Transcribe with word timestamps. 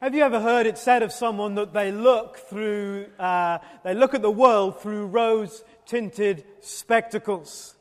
Have 0.00 0.14
you 0.14 0.22
ever 0.22 0.40
heard 0.40 0.64
it 0.64 0.78
said 0.78 1.02
of 1.02 1.12
someone 1.12 1.56
that 1.56 1.74
they 1.74 1.92
look 1.92 2.38
through, 2.38 3.08
uh, 3.18 3.58
they 3.84 3.92
look 3.92 4.14
at 4.14 4.22
the 4.22 4.30
world 4.30 4.80
through 4.80 5.04
rose 5.08 5.62
tinted 5.84 6.42
spectacles? 6.60 7.74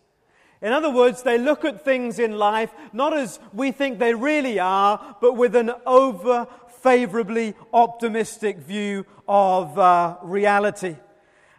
In 0.62 0.74
other 0.74 0.90
words, 0.90 1.24
they 1.24 1.38
look 1.38 1.63
at 1.63 1.86
things 1.86 2.20
in 2.20 2.38
life 2.38 2.74
not 2.92 3.13
as 3.13 3.40
we 3.54 3.71
think 3.71 4.00
they 4.00 4.13
really 4.13 4.60
are, 4.60 5.16
but 5.21 5.38
with 5.38 5.55
an 5.55 5.71
over 5.86 6.45
favorably 6.82 7.55
optimistic 7.71 8.57
view 8.57 9.05
of 9.25 9.79
uh, 9.79 10.17
reality. 10.21 10.97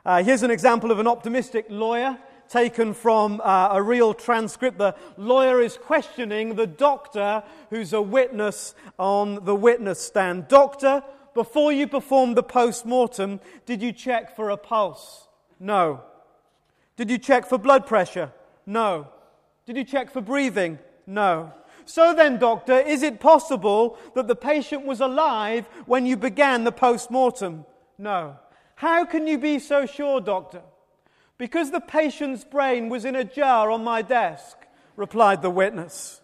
Uh, 0.04 0.22
here's 0.22 0.42
an 0.42 0.50
example 0.50 0.90
of 0.90 0.98
an 0.98 1.08
optimistic 1.08 1.64
lawyer 1.70 2.18
taken 2.50 2.92
from 2.92 3.40
uh, 3.44 3.68
a 3.72 3.82
real 3.82 4.12
transcript. 4.12 4.76
The 4.76 4.96
lawyer 5.16 5.62
is 5.62 5.78
questioning 5.78 6.56
the 6.56 6.66
doctor 6.66 7.42
who's 7.70 7.92
a 7.92 8.02
witness 8.02 8.74
on 8.98 9.44
the 9.44 9.54
witness 9.54 10.00
stand. 10.00 10.48
Doctor, 10.48 11.02
before 11.32 11.72
you 11.72 11.86
performed 11.86 12.36
the 12.36 12.42
post 12.42 12.84
mortem, 12.84 13.40
did 13.66 13.80
you 13.80 13.92
check 13.92 14.34
for 14.34 14.50
a 14.50 14.56
pulse? 14.56 15.28
No. 15.60 16.02
Did 16.96 17.10
you 17.10 17.18
check 17.18 17.46
for 17.46 17.56
blood 17.56 17.86
pressure? 17.86 18.32
No. 18.66 19.06
Did 19.64 19.76
you 19.76 19.84
check 19.84 20.10
for 20.10 20.20
breathing? 20.20 20.78
No. 21.06 21.52
So 21.84 22.14
then, 22.14 22.38
doctor, 22.38 22.78
is 22.78 23.02
it 23.02 23.20
possible 23.20 23.96
that 24.14 24.26
the 24.26 24.36
patient 24.36 24.84
was 24.84 25.00
alive 25.00 25.68
when 25.86 26.04
you 26.04 26.16
began 26.16 26.64
the 26.64 26.72
post 26.72 27.10
mortem? 27.10 27.64
No. 27.96 28.36
How 28.74 29.04
can 29.04 29.26
you 29.26 29.38
be 29.38 29.58
so 29.58 29.86
sure, 29.86 30.20
doctor? 30.20 30.62
Because 31.40 31.70
the 31.70 31.80
patient's 31.80 32.44
brain 32.44 32.90
was 32.90 33.06
in 33.06 33.16
a 33.16 33.24
jar 33.24 33.70
on 33.70 33.82
my 33.82 34.02
desk, 34.02 34.58
replied 34.94 35.40
the 35.40 35.48
witness. 35.48 36.20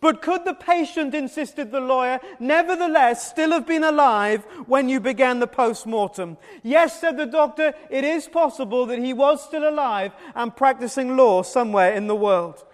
But 0.00 0.20
could 0.20 0.44
the 0.44 0.54
patient, 0.54 1.14
insisted 1.14 1.70
the 1.70 1.78
lawyer, 1.78 2.18
nevertheless 2.40 3.30
still 3.30 3.52
have 3.52 3.64
been 3.64 3.84
alive 3.84 4.44
when 4.66 4.88
you 4.88 4.98
began 4.98 5.38
the 5.38 5.46
post 5.46 5.86
mortem? 5.86 6.36
Yes, 6.64 7.00
said 7.00 7.16
the 7.16 7.26
doctor, 7.26 7.74
it 7.90 8.02
is 8.02 8.26
possible 8.26 8.86
that 8.86 8.98
he 8.98 9.12
was 9.12 9.40
still 9.44 9.68
alive 9.68 10.10
and 10.34 10.56
practicing 10.56 11.16
law 11.16 11.44
somewhere 11.44 11.94
in 11.94 12.08
the 12.08 12.16
world. 12.16 12.64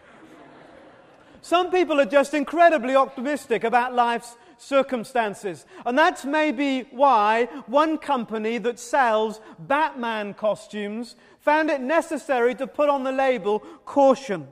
Some 1.43 1.71
people 1.71 2.01
are 2.01 2.07
just 2.07 2.33
incredibly 2.33 2.97
optimistic 2.97 3.65
about 3.65 3.93
life's 3.93 4.39
circumstances. 4.57 5.67
And 5.85 5.99
that's 5.99 6.25
maybe 6.25 6.83
why 6.93 7.49
one 7.67 7.99
company 7.99 8.59
that 8.59 8.79
sells 8.79 9.41
Batman 9.59 10.35
costumes 10.35 11.17
found 11.43 11.71
it 11.71 11.81
necessary 11.81 12.55
to 12.55 12.67
put 12.67 12.89
on 12.89 13.03
the 13.03 13.13
label 13.13 13.59
caution. 13.85 14.47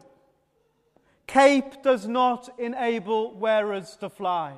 Cape 1.26 1.82
does 1.82 2.08
not 2.08 2.48
enable 2.58 3.32
wearers 3.34 3.96
to 4.00 4.10
fly. 4.10 4.54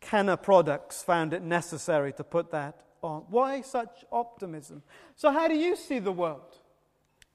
Kenner 0.00 0.38
Products 0.38 1.02
found 1.02 1.34
it 1.34 1.42
necessary 1.42 2.14
to 2.14 2.24
put 2.24 2.50
that 2.50 2.82
on. 3.02 3.24
Why 3.28 3.60
such 3.60 4.06
optimism? 4.10 4.82
So, 5.16 5.30
how 5.30 5.48
do 5.48 5.54
you 5.54 5.76
see 5.76 5.98
the 5.98 6.12
world? 6.12 6.56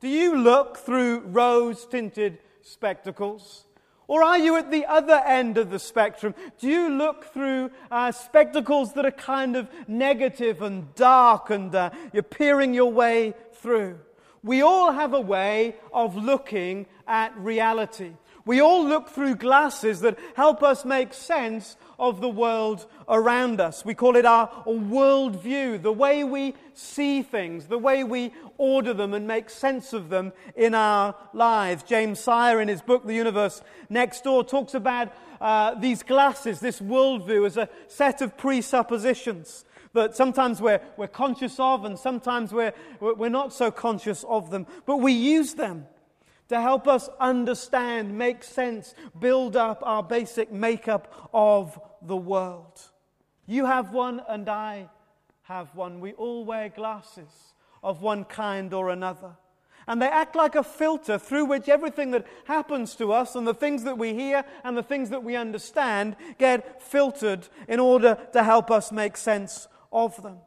Do 0.02 0.08
you 0.08 0.36
look 0.36 0.78
through 0.78 1.20
rose 1.20 1.86
tinted 1.86 2.40
spectacles? 2.64 3.66
Or 4.14 4.22
are 4.22 4.38
you 4.38 4.58
at 4.58 4.70
the 4.70 4.86
other 4.86 5.20
end 5.26 5.58
of 5.58 5.72
the 5.72 5.80
spectrum? 5.80 6.36
Do 6.60 6.68
you 6.68 6.88
look 6.88 7.34
through 7.34 7.72
uh, 7.90 8.12
spectacles 8.12 8.94
that 8.94 9.08
are 9.08 9.10
kind 9.10 9.56
of 9.56 9.68
negative 9.88 10.62
and 10.62 10.94
dark 10.94 11.50
and 11.50 11.74
uh, 11.74 11.90
you're 12.14 12.22
peering 12.22 12.76
your 12.76 12.92
way 12.92 13.34
through? 13.54 13.98
We 14.44 14.62
all 14.62 14.92
have 14.92 15.16
a 15.16 15.20
way 15.20 15.78
of 15.92 16.16
looking 16.16 16.86
at 17.08 17.36
reality. 17.40 18.12
We 18.46 18.60
all 18.60 18.86
look 18.86 19.10
through 19.10 19.36
glasses 19.36 20.02
that 20.02 20.20
help 20.36 20.64
us 20.64 20.84
make 20.84 21.14
sense 21.14 21.78
of 21.98 22.20
the 22.20 22.30
world 22.30 22.86
around 23.08 23.62
us. 23.62 23.86
We 23.86 23.94
call 23.94 24.18
it 24.18 24.26
our 24.26 24.50
worldview, 24.68 25.82
the 25.82 25.94
way 25.94 26.26
we 26.26 26.56
see 26.74 27.22
things, 27.22 27.68
the 27.68 27.78
way 27.78 28.04
we 28.04 28.34
order 28.58 28.94
them 28.94 29.14
and 29.14 29.26
make 29.26 29.50
sense 29.50 29.94
of 29.94 30.10
them 30.10 30.34
in 30.58 30.76
our 30.76 31.16
lives. 31.34 31.84
James 31.84 32.20
Sire, 32.20 32.60
in 32.60 32.68
his 32.68 32.82
book, 32.82 33.06
The 33.06 33.14
Universe 33.14 33.62
Next 33.90 34.26
Door, 34.26 34.46
talks 34.46 34.74
about 34.74 35.14
uh, 35.40 35.76
these 35.76 36.04
glasses, 36.04 36.60
this 36.60 36.82
worldview, 36.82 37.46
as 37.46 37.56
a 37.56 37.70
set 37.88 38.22
of 38.22 38.38
presuppositions 38.38 39.64
that 39.94 40.16
sometimes 40.16 40.60
we're, 40.60 40.82
we're 40.98 41.08
conscious 41.08 41.60
of 41.60 41.86
and 41.86 41.98
sometimes 41.98 42.52
we're, 42.52 42.74
we're 43.00 43.30
not 43.30 43.54
so 43.54 43.72
conscious 43.72 44.26
of 44.28 44.50
them. 44.50 44.66
But 44.86 44.98
we 44.98 45.14
use 45.14 45.54
them 45.54 45.86
to 46.50 46.62
help 46.62 46.88
us 46.88 47.10
understand, 47.20 48.18
make 48.18 48.44
sense, 48.44 48.94
build 49.20 49.56
up 49.56 49.82
our 49.84 50.04
basic 50.04 50.52
makeup 50.52 51.30
of 51.34 51.80
the 52.02 52.18
world. 52.18 52.80
You 53.46 53.66
have 53.66 53.94
one, 53.94 54.22
and 54.28 54.48
I 54.50 54.90
have 55.44 55.76
one. 55.76 56.00
We 56.00 56.14
all 56.14 56.46
wear 56.46 56.70
glasses 56.70 57.54
of 57.82 58.02
one 58.02 58.24
kind 58.26 58.74
or 58.74 58.90
another. 58.90 59.36
And 59.88 60.02
they 60.02 60.08
act 60.08 60.36
like 60.36 60.56
a 60.56 60.64
filter 60.64 61.18
through 61.18 61.46
which 61.46 61.68
everything 61.68 62.12
that 62.12 62.26
happens 62.46 62.96
to 62.96 63.12
us 63.12 63.36
and 63.36 63.46
the 63.46 63.54
things 63.54 63.84
that 63.84 63.98
we 63.98 64.14
hear 64.14 64.46
and 64.64 64.78
the 64.78 64.84
things 64.84 65.10
that 65.10 65.24
we 65.24 65.36
understand 65.36 66.16
get 66.38 66.82
filtered 66.82 67.50
in 67.68 67.82
order 67.82 68.18
to 68.32 68.44
help 68.44 68.72
us 68.72 68.94
make 68.94 69.18
sense 69.18 69.68
of 69.92 70.22
them. 70.24 70.38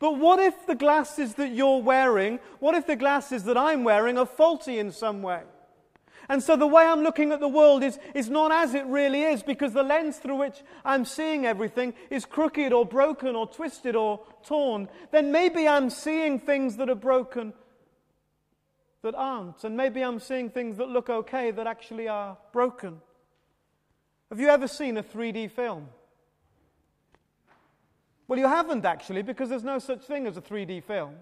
But 0.00 0.18
what 0.18 0.38
if 0.38 0.66
the 0.66 0.74
glasses 0.74 1.34
that 1.34 1.52
you're 1.52 1.82
wearing, 1.82 2.38
what 2.60 2.74
if 2.74 2.86
the 2.86 2.96
glasses 2.96 3.44
that 3.44 3.56
I'm 3.56 3.82
wearing 3.84 4.16
are 4.16 4.26
faulty 4.26 4.78
in 4.78 4.92
some 4.92 5.22
way? 5.22 5.42
And 6.28 6.42
so 6.42 6.56
the 6.56 6.66
way 6.66 6.84
I'm 6.84 7.02
looking 7.02 7.32
at 7.32 7.40
the 7.40 7.48
world 7.48 7.82
is, 7.82 7.98
is 8.14 8.28
not 8.28 8.52
as 8.52 8.74
it 8.74 8.84
really 8.86 9.22
is 9.22 9.42
because 9.42 9.72
the 9.72 9.82
lens 9.82 10.18
through 10.18 10.36
which 10.36 10.62
I'm 10.84 11.06
seeing 11.06 11.46
everything 11.46 11.94
is 12.10 12.26
crooked 12.26 12.72
or 12.72 12.84
broken 12.84 13.34
or 13.34 13.46
twisted 13.46 13.96
or 13.96 14.20
torn. 14.44 14.88
Then 15.10 15.32
maybe 15.32 15.66
I'm 15.66 15.88
seeing 15.88 16.38
things 16.38 16.76
that 16.76 16.90
are 16.90 16.94
broken 16.94 17.54
that 19.02 19.14
aren't. 19.14 19.64
And 19.64 19.76
maybe 19.76 20.02
I'm 20.02 20.20
seeing 20.20 20.50
things 20.50 20.76
that 20.76 20.88
look 20.88 21.08
okay 21.08 21.50
that 21.50 21.66
actually 21.66 22.08
are 22.08 22.36
broken. 22.52 23.00
Have 24.28 24.38
you 24.38 24.48
ever 24.48 24.68
seen 24.68 24.98
a 24.98 25.02
3D 25.02 25.50
film? 25.50 25.88
Well, 28.28 28.38
you 28.38 28.46
haven't 28.46 28.84
actually, 28.84 29.22
because 29.22 29.48
there's 29.48 29.64
no 29.64 29.78
such 29.78 30.02
thing 30.02 30.26
as 30.26 30.36
a 30.36 30.42
3D 30.42 30.84
film. 30.84 31.14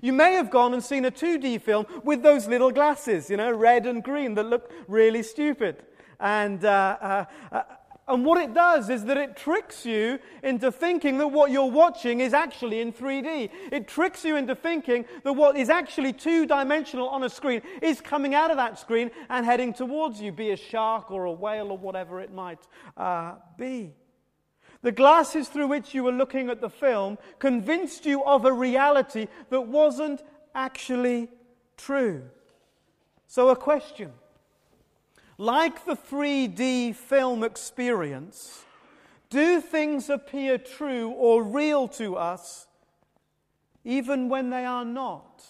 You 0.00 0.12
may 0.12 0.34
have 0.34 0.50
gone 0.50 0.72
and 0.72 0.82
seen 0.82 1.04
a 1.04 1.10
2D 1.10 1.60
film 1.60 1.86
with 2.04 2.22
those 2.22 2.46
little 2.46 2.70
glasses, 2.70 3.28
you 3.28 3.36
know, 3.36 3.50
red 3.50 3.86
and 3.86 4.02
green, 4.02 4.34
that 4.34 4.44
look 4.44 4.70
really 4.86 5.24
stupid. 5.24 5.82
And, 6.20 6.64
uh, 6.64 6.96
uh, 7.00 7.24
uh, 7.50 7.62
and 8.06 8.24
what 8.24 8.40
it 8.40 8.54
does 8.54 8.88
is 8.88 9.04
that 9.06 9.16
it 9.16 9.36
tricks 9.36 9.84
you 9.84 10.20
into 10.44 10.70
thinking 10.70 11.18
that 11.18 11.28
what 11.28 11.50
you're 11.50 11.70
watching 11.70 12.20
is 12.20 12.32
actually 12.32 12.80
in 12.80 12.92
3D. 12.92 13.50
It 13.72 13.88
tricks 13.88 14.24
you 14.24 14.36
into 14.36 14.54
thinking 14.54 15.06
that 15.24 15.32
what 15.32 15.56
is 15.56 15.70
actually 15.70 16.12
two 16.12 16.46
dimensional 16.46 17.08
on 17.08 17.24
a 17.24 17.30
screen 17.30 17.62
is 17.82 18.00
coming 18.00 18.34
out 18.34 18.52
of 18.52 18.58
that 18.58 18.78
screen 18.78 19.10
and 19.28 19.44
heading 19.44 19.72
towards 19.72 20.20
you, 20.20 20.30
be 20.30 20.50
a 20.50 20.56
shark 20.56 21.10
or 21.10 21.24
a 21.24 21.32
whale 21.32 21.70
or 21.70 21.78
whatever 21.78 22.20
it 22.20 22.32
might 22.32 22.60
uh, 22.96 23.34
be. 23.58 23.92
The 24.84 24.92
glasses 24.92 25.48
through 25.48 25.68
which 25.68 25.94
you 25.94 26.04
were 26.04 26.12
looking 26.12 26.50
at 26.50 26.60
the 26.60 26.68
film 26.68 27.16
convinced 27.38 28.04
you 28.04 28.22
of 28.22 28.44
a 28.44 28.52
reality 28.52 29.28
that 29.48 29.62
wasn't 29.62 30.22
actually 30.54 31.30
true. 31.78 32.24
So, 33.26 33.48
a 33.48 33.56
question. 33.56 34.12
Like 35.38 35.86
the 35.86 35.96
3D 35.96 36.94
film 36.96 37.44
experience, 37.44 38.62
do 39.30 39.62
things 39.62 40.10
appear 40.10 40.58
true 40.58 41.08
or 41.08 41.42
real 41.42 41.88
to 41.88 42.16
us 42.16 42.66
even 43.84 44.28
when 44.28 44.50
they 44.50 44.66
are 44.66 44.84
not? 44.84 45.46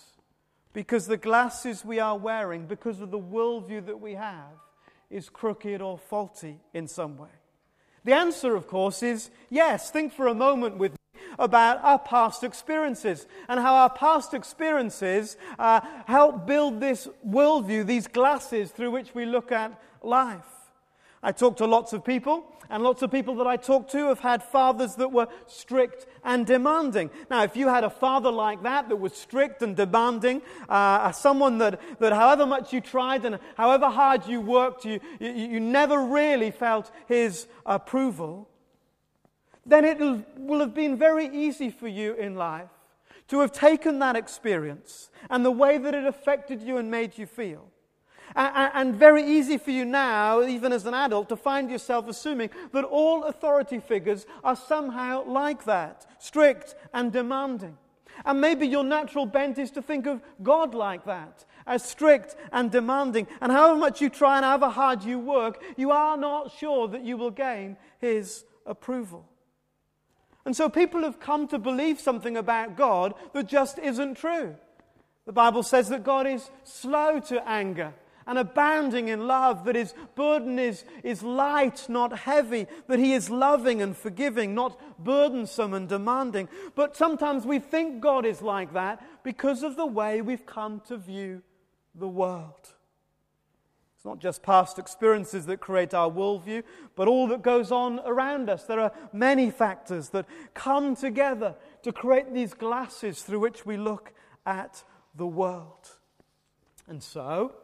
Because 0.72 1.08
the 1.08 1.16
glasses 1.16 1.84
we 1.84 1.98
are 1.98 2.16
wearing, 2.16 2.66
because 2.66 3.00
of 3.00 3.10
the 3.10 3.18
worldview 3.18 3.84
that 3.86 4.00
we 4.00 4.14
have, 4.14 4.60
is 5.10 5.28
crooked 5.28 5.82
or 5.82 5.98
faulty 5.98 6.60
in 6.72 6.86
some 6.86 7.16
way. 7.16 7.30
The 8.04 8.12
answer, 8.12 8.54
of 8.54 8.66
course, 8.68 9.02
is 9.02 9.30
yes. 9.50 9.90
Think 9.90 10.12
for 10.12 10.26
a 10.26 10.34
moment 10.34 10.76
with 10.76 10.92
me 10.92 11.20
about 11.38 11.82
our 11.82 11.98
past 11.98 12.44
experiences 12.44 13.26
and 13.48 13.58
how 13.58 13.74
our 13.74 13.90
past 13.90 14.34
experiences 14.34 15.36
uh, 15.58 15.80
help 16.06 16.46
build 16.46 16.80
this 16.80 17.08
worldview, 17.26 17.86
these 17.86 18.06
glasses 18.06 18.70
through 18.70 18.90
which 18.90 19.14
we 19.14 19.24
look 19.24 19.50
at 19.50 19.80
life. 20.02 20.53
I 21.24 21.32
talk 21.32 21.56
to 21.56 21.66
lots 21.66 21.94
of 21.94 22.04
people, 22.04 22.44
and 22.68 22.82
lots 22.82 23.00
of 23.00 23.10
people 23.10 23.34
that 23.36 23.46
I 23.46 23.56
talk 23.56 23.88
to 23.88 24.08
have 24.08 24.20
had 24.20 24.42
fathers 24.42 24.94
that 24.96 25.10
were 25.10 25.26
strict 25.46 26.06
and 26.22 26.46
demanding. 26.46 27.10
Now, 27.30 27.42
if 27.44 27.56
you 27.56 27.68
had 27.68 27.82
a 27.82 27.90
father 27.90 28.30
like 28.30 28.62
that, 28.62 28.90
that 28.90 28.96
was 28.96 29.14
strict 29.14 29.62
and 29.62 29.74
demanding, 29.74 30.42
uh, 30.68 31.10
someone 31.12 31.58
that, 31.58 31.80
that 31.98 32.12
however 32.12 32.44
much 32.44 32.72
you 32.72 32.82
tried 32.82 33.24
and 33.24 33.38
however 33.56 33.88
hard 33.88 34.26
you 34.26 34.40
worked, 34.40 34.84
you, 34.84 35.00
you, 35.18 35.30
you 35.30 35.60
never 35.60 36.04
really 36.04 36.50
felt 36.50 36.90
his 37.06 37.46
approval, 37.64 38.48
then 39.64 39.86
it 39.86 39.98
will 40.36 40.60
have 40.60 40.74
been 40.74 40.98
very 40.98 41.26
easy 41.26 41.70
for 41.70 41.88
you 41.88 42.14
in 42.14 42.34
life 42.34 42.68
to 43.28 43.40
have 43.40 43.50
taken 43.50 43.98
that 44.00 44.14
experience 44.14 45.08
and 45.30 45.42
the 45.42 45.50
way 45.50 45.78
that 45.78 45.94
it 45.94 46.04
affected 46.04 46.60
you 46.60 46.76
and 46.76 46.90
made 46.90 47.16
you 47.16 47.24
feel 47.24 47.70
And, 48.36 48.94
very 48.96 49.22
easy 49.22 49.58
for 49.58 49.70
you 49.70 49.84
now, 49.84 50.42
even 50.42 50.72
as 50.72 50.86
an 50.86 50.94
adult, 50.94 51.28
to 51.28 51.36
find 51.36 51.70
yourself 51.70 52.08
assuming 52.08 52.50
that 52.72 52.84
all 52.84 53.24
authority 53.24 53.78
figures 53.78 54.26
are 54.42 54.56
somehow 54.56 55.24
like 55.24 55.64
that 55.64 56.06
strict 56.18 56.74
and 56.92 57.12
demanding. 57.12 57.76
And 58.24 58.40
maybe 58.40 58.66
your 58.66 58.84
natural 58.84 59.26
bent 59.26 59.58
is 59.58 59.70
to 59.72 59.82
think 59.82 60.06
of 60.06 60.20
God 60.42 60.74
like 60.74 61.04
that, 61.04 61.44
as 61.66 61.84
strict 61.84 62.36
and 62.52 62.70
demanding. 62.70 63.26
And 63.40 63.52
however 63.52 63.78
much 63.78 64.00
you 64.00 64.08
try 64.08 64.36
and 64.36 64.44
however 64.44 64.68
hard 64.68 65.04
you 65.04 65.18
work, 65.18 65.62
you 65.76 65.90
are 65.90 66.16
not 66.16 66.52
sure 66.52 66.88
that 66.88 67.04
you 67.04 67.16
will 67.16 67.30
gain 67.30 67.76
His 67.98 68.44
approval. 68.66 69.26
And 70.44 70.56
so 70.56 70.68
people 70.68 71.02
have 71.02 71.20
come 71.20 71.48
to 71.48 71.58
believe 71.58 72.00
something 72.00 72.36
about 72.36 72.76
God 72.76 73.14
that 73.32 73.46
just 73.46 73.78
isn't 73.78 74.16
true. 74.16 74.56
The 75.26 75.32
Bible 75.32 75.62
says 75.62 75.88
that 75.88 76.04
God 76.04 76.26
is 76.26 76.50
slow 76.64 77.18
to 77.20 77.48
anger 77.48 77.94
and 78.26 78.38
abounding 78.38 79.08
in 79.08 79.26
love, 79.26 79.64
that 79.64 79.76
his 79.76 79.94
burden 80.14 80.58
is, 80.58 80.84
is 81.02 81.22
light, 81.22 81.86
not 81.88 82.20
heavy, 82.20 82.66
that 82.86 82.98
he 82.98 83.12
is 83.12 83.30
loving 83.30 83.82
and 83.82 83.96
forgiving, 83.96 84.54
not 84.54 84.80
burdensome 85.02 85.74
and 85.74 85.88
demanding. 85.88 86.48
But 86.74 86.96
sometimes 86.96 87.44
we 87.44 87.58
think 87.58 88.00
God 88.00 88.24
is 88.24 88.40
like 88.42 88.72
that 88.72 89.04
because 89.22 89.62
of 89.62 89.76
the 89.76 89.86
way 89.86 90.20
we've 90.20 90.46
come 90.46 90.80
to 90.88 90.96
view 90.96 91.42
the 91.94 92.08
world. 92.08 92.74
It's 94.04 94.04
not 94.04 94.18
just 94.18 94.42
past 94.42 94.78
experiences 94.78 95.46
that 95.46 95.60
create 95.60 95.94
our 95.94 96.10
worldview, 96.10 96.62
but 96.94 97.08
all 97.08 97.26
that 97.28 97.42
goes 97.42 97.72
on 97.72 98.00
around 98.04 98.50
us. 98.50 98.64
There 98.64 98.80
are 98.80 98.92
many 99.14 99.50
factors 99.50 100.10
that 100.10 100.26
come 100.52 100.94
together 100.94 101.54
to 101.82 101.92
create 101.92 102.34
these 102.34 102.52
glasses 102.52 103.22
through 103.22 103.40
which 103.40 103.64
we 103.64 103.78
look 103.78 104.12
at 104.44 104.84
the 105.14 105.26
world. 105.26 105.88
And 106.86 107.02
so, 107.02 107.54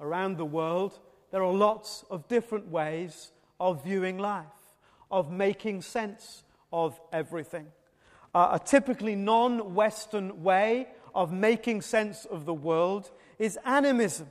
around 0.00 0.36
the 0.36 0.44
world, 0.44 0.98
there 1.30 1.42
are 1.42 1.52
lots 1.52 2.04
of 2.10 2.26
different 2.28 2.68
ways 2.68 3.32
of 3.58 3.84
viewing 3.84 4.18
life, 4.18 4.46
of 5.10 5.30
making 5.30 5.82
sense 5.82 6.44
of 6.72 6.98
everything. 7.12 7.66
Uh, 8.34 8.58
a 8.60 8.64
typically 8.64 9.16
non 9.16 9.74
Western 9.74 10.42
way 10.42 10.88
of 11.14 11.32
making 11.32 11.82
sense 11.82 12.24
of 12.24 12.44
the 12.44 12.54
world 12.54 13.10
is 13.38 13.58
animism. 13.64 14.28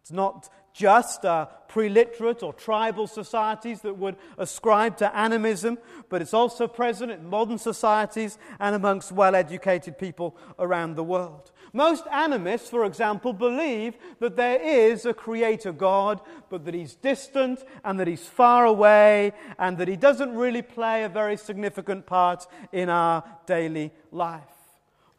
It's 0.00 0.12
not 0.12 0.50
just 0.74 1.24
uh, 1.24 1.46
pre-literate 1.68 2.42
or 2.42 2.52
tribal 2.52 3.06
societies 3.06 3.80
that 3.82 3.96
would 3.96 4.16
ascribe 4.36 4.96
to 4.98 5.16
animism, 5.16 5.78
but 6.08 6.20
it's 6.20 6.34
also 6.34 6.66
present 6.66 7.12
in 7.12 7.24
modern 7.24 7.58
societies 7.58 8.36
and 8.58 8.74
amongst 8.74 9.12
well-educated 9.12 9.96
people 9.96 10.36
around 10.58 10.96
the 10.96 11.04
world. 11.04 11.52
Most 11.74 12.04
animists, 12.12 12.70
for 12.70 12.84
example, 12.84 13.32
believe 13.32 13.96
that 14.20 14.36
there 14.36 14.62
is 14.62 15.04
a 15.06 15.12
creator 15.12 15.72
God, 15.72 16.20
but 16.48 16.64
that 16.64 16.72
he's 16.72 16.94
distant 16.94 17.64
and 17.84 17.98
that 17.98 18.06
he's 18.06 18.28
far 18.28 18.64
away 18.64 19.32
and 19.58 19.76
that 19.78 19.88
he 19.88 19.96
doesn't 19.96 20.36
really 20.36 20.62
play 20.62 21.02
a 21.02 21.08
very 21.08 21.36
significant 21.36 22.06
part 22.06 22.46
in 22.70 22.88
our 22.88 23.24
daily 23.46 23.90
life. 24.12 24.42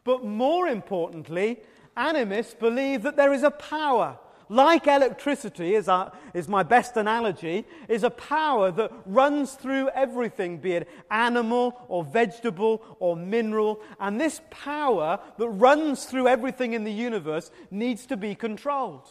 But 0.02 0.24
more 0.24 0.66
importantly, 0.66 1.60
animists 1.94 2.54
believe 2.54 3.02
that 3.02 3.16
there 3.16 3.34
is 3.34 3.42
a 3.42 3.50
power 3.50 4.18
like 4.48 4.86
electricity, 4.86 5.74
is, 5.74 5.88
our, 5.88 6.12
is 6.34 6.48
my 6.48 6.62
best 6.62 6.96
analogy, 6.96 7.66
is 7.88 8.04
a 8.04 8.10
power 8.10 8.70
that 8.70 8.92
runs 9.04 9.54
through 9.54 9.88
everything, 9.90 10.58
be 10.58 10.72
it 10.72 10.88
animal 11.10 11.84
or 11.88 12.04
vegetable 12.04 12.82
or 12.98 13.16
mineral. 13.16 13.80
And 13.98 14.20
this 14.20 14.40
power 14.50 15.18
that 15.38 15.48
runs 15.48 16.04
through 16.04 16.28
everything 16.28 16.74
in 16.74 16.84
the 16.84 16.92
universe 16.92 17.50
needs 17.70 18.06
to 18.06 18.16
be 18.16 18.34
controlled. 18.34 19.08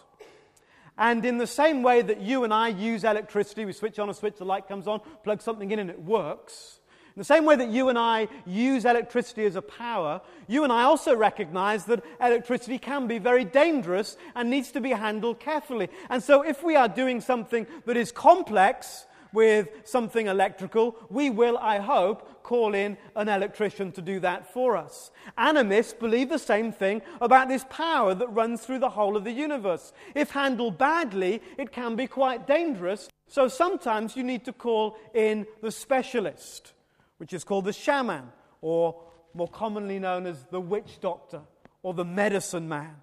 And 0.97 1.25
in 1.25 1.37
the 1.37 1.47
same 1.47 1.83
way 1.83 2.01
that 2.01 2.21
you 2.21 2.45
and 2.45 2.53
I 2.53 2.69
use 2.69 3.03
electricity, 3.03 3.65
we 3.65 3.73
switch 3.73 3.99
on 3.99 4.09
a 4.09 4.13
switch, 4.13 4.37
the 4.37 4.45
light 4.45 4.67
comes 4.67 4.87
on, 4.87 5.01
plug 5.23 5.41
something 5.41 5.69
in, 5.71 5.79
and 5.79 5.89
it 5.89 6.01
works. 6.01 6.79
In 7.15 7.21
the 7.21 7.23
same 7.25 7.45
way 7.45 7.55
that 7.55 7.69
you 7.69 7.87
and 7.87 7.97
I 7.97 8.27
use 8.45 8.83
electricity 8.83 9.45
as 9.45 9.55
a 9.55 9.61
power, 9.61 10.19
you 10.49 10.65
and 10.65 10.73
I 10.73 10.83
also 10.83 11.15
recognize 11.15 11.85
that 11.85 12.03
electricity 12.19 12.77
can 12.77 13.07
be 13.07 13.19
very 13.19 13.45
dangerous 13.45 14.17
and 14.35 14.49
needs 14.49 14.69
to 14.73 14.81
be 14.81 14.89
handled 14.89 15.39
carefully. 15.39 15.87
And 16.09 16.21
so, 16.21 16.41
if 16.41 16.61
we 16.61 16.75
are 16.75 16.89
doing 16.89 17.21
something 17.21 17.67
that 17.85 17.95
is 17.95 18.11
complex 18.11 19.05
with 19.31 19.69
something 19.85 20.27
electrical, 20.27 20.97
we 21.09 21.29
will, 21.29 21.57
I 21.57 21.79
hope, 21.79 22.43
call 22.43 22.75
in 22.75 22.97
an 23.15 23.29
electrician 23.29 23.93
to 23.93 24.01
do 24.01 24.19
that 24.19 24.51
for 24.51 24.75
us. 24.75 25.09
Animists 25.37 25.93
believe 25.93 26.27
the 26.27 26.37
same 26.37 26.73
thing 26.73 27.01
about 27.21 27.47
this 27.47 27.65
power 27.69 28.13
that 28.13 28.27
runs 28.27 28.65
through 28.65 28.79
the 28.79 28.89
whole 28.89 29.15
of 29.15 29.23
the 29.23 29.31
universe. 29.31 29.93
If 30.15 30.31
handled 30.31 30.77
badly, 30.77 31.41
it 31.57 31.71
can 31.71 31.95
be 31.95 32.07
quite 32.07 32.45
dangerous. 32.45 33.07
So 33.29 33.47
sometimes 33.47 34.17
you 34.17 34.23
need 34.23 34.43
to 34.45 34.53
call 34.53 34.97
in 35.13 35.47
the 35.61 35.71
specialist 35.71 36.73
which 37.17 37.33
is 37.33 37.43
called 37.43 37.65
the 37.65 37.73
shaman, 37.73 38.29
or 38.61 39.01
more 39.33 39.47
commonly 39.47 39.99
known 39.99 40.25
as 40.25 40.45
the 40.51 40.59
witch 40.59 40.99
doctor 41.01 41.41
or 41.83 41.93
the 41.93 42.05
medicine 42.05 42.67
man. 42.67 42.95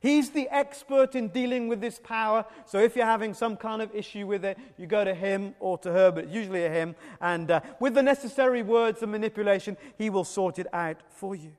He's 0.00 0.30
the 0.30 0.48
expert 0.48 1.14
in 1.14 1.28
dealing 1.28 1.68
with 1.68 1.82
this 1.82 1.98
power. 1.98 2.46
So 2.64 2.78
if 2.78 2.96
you're 2.96 3.04
having 3.04 3.34
some 3.34 3.56
kind 3.56 3.82
of 3.82 3.94
issue 3.94 4.26
with 4.26 4.46
it, 4.46 4.56
you 4.78 4.86
go 4.86 5.04
to 5.04 5.14
him 5.14 5.54
or 5.60 5.76
to 5.78 5.92
her, 5.92 6.10
but 6.10 6.30
usually 6.30 6.64
a 6.64 6.70
him. 6.70 6.96
And 7.20 7.50
uh, 7.50 7.60
with 7.80 7.94
the 7.94 8.02
necessary 8.02 8.62
words 8.62 9.02
and 9.02 9.12
manipulation, 9.12 9.76
he 9.98 10.08
will 10.08 10.24
sort 10.24 10.58
it 10.58 10.66
out 10.72 10.96
for 11.08 11.34
you. 11.34 11.52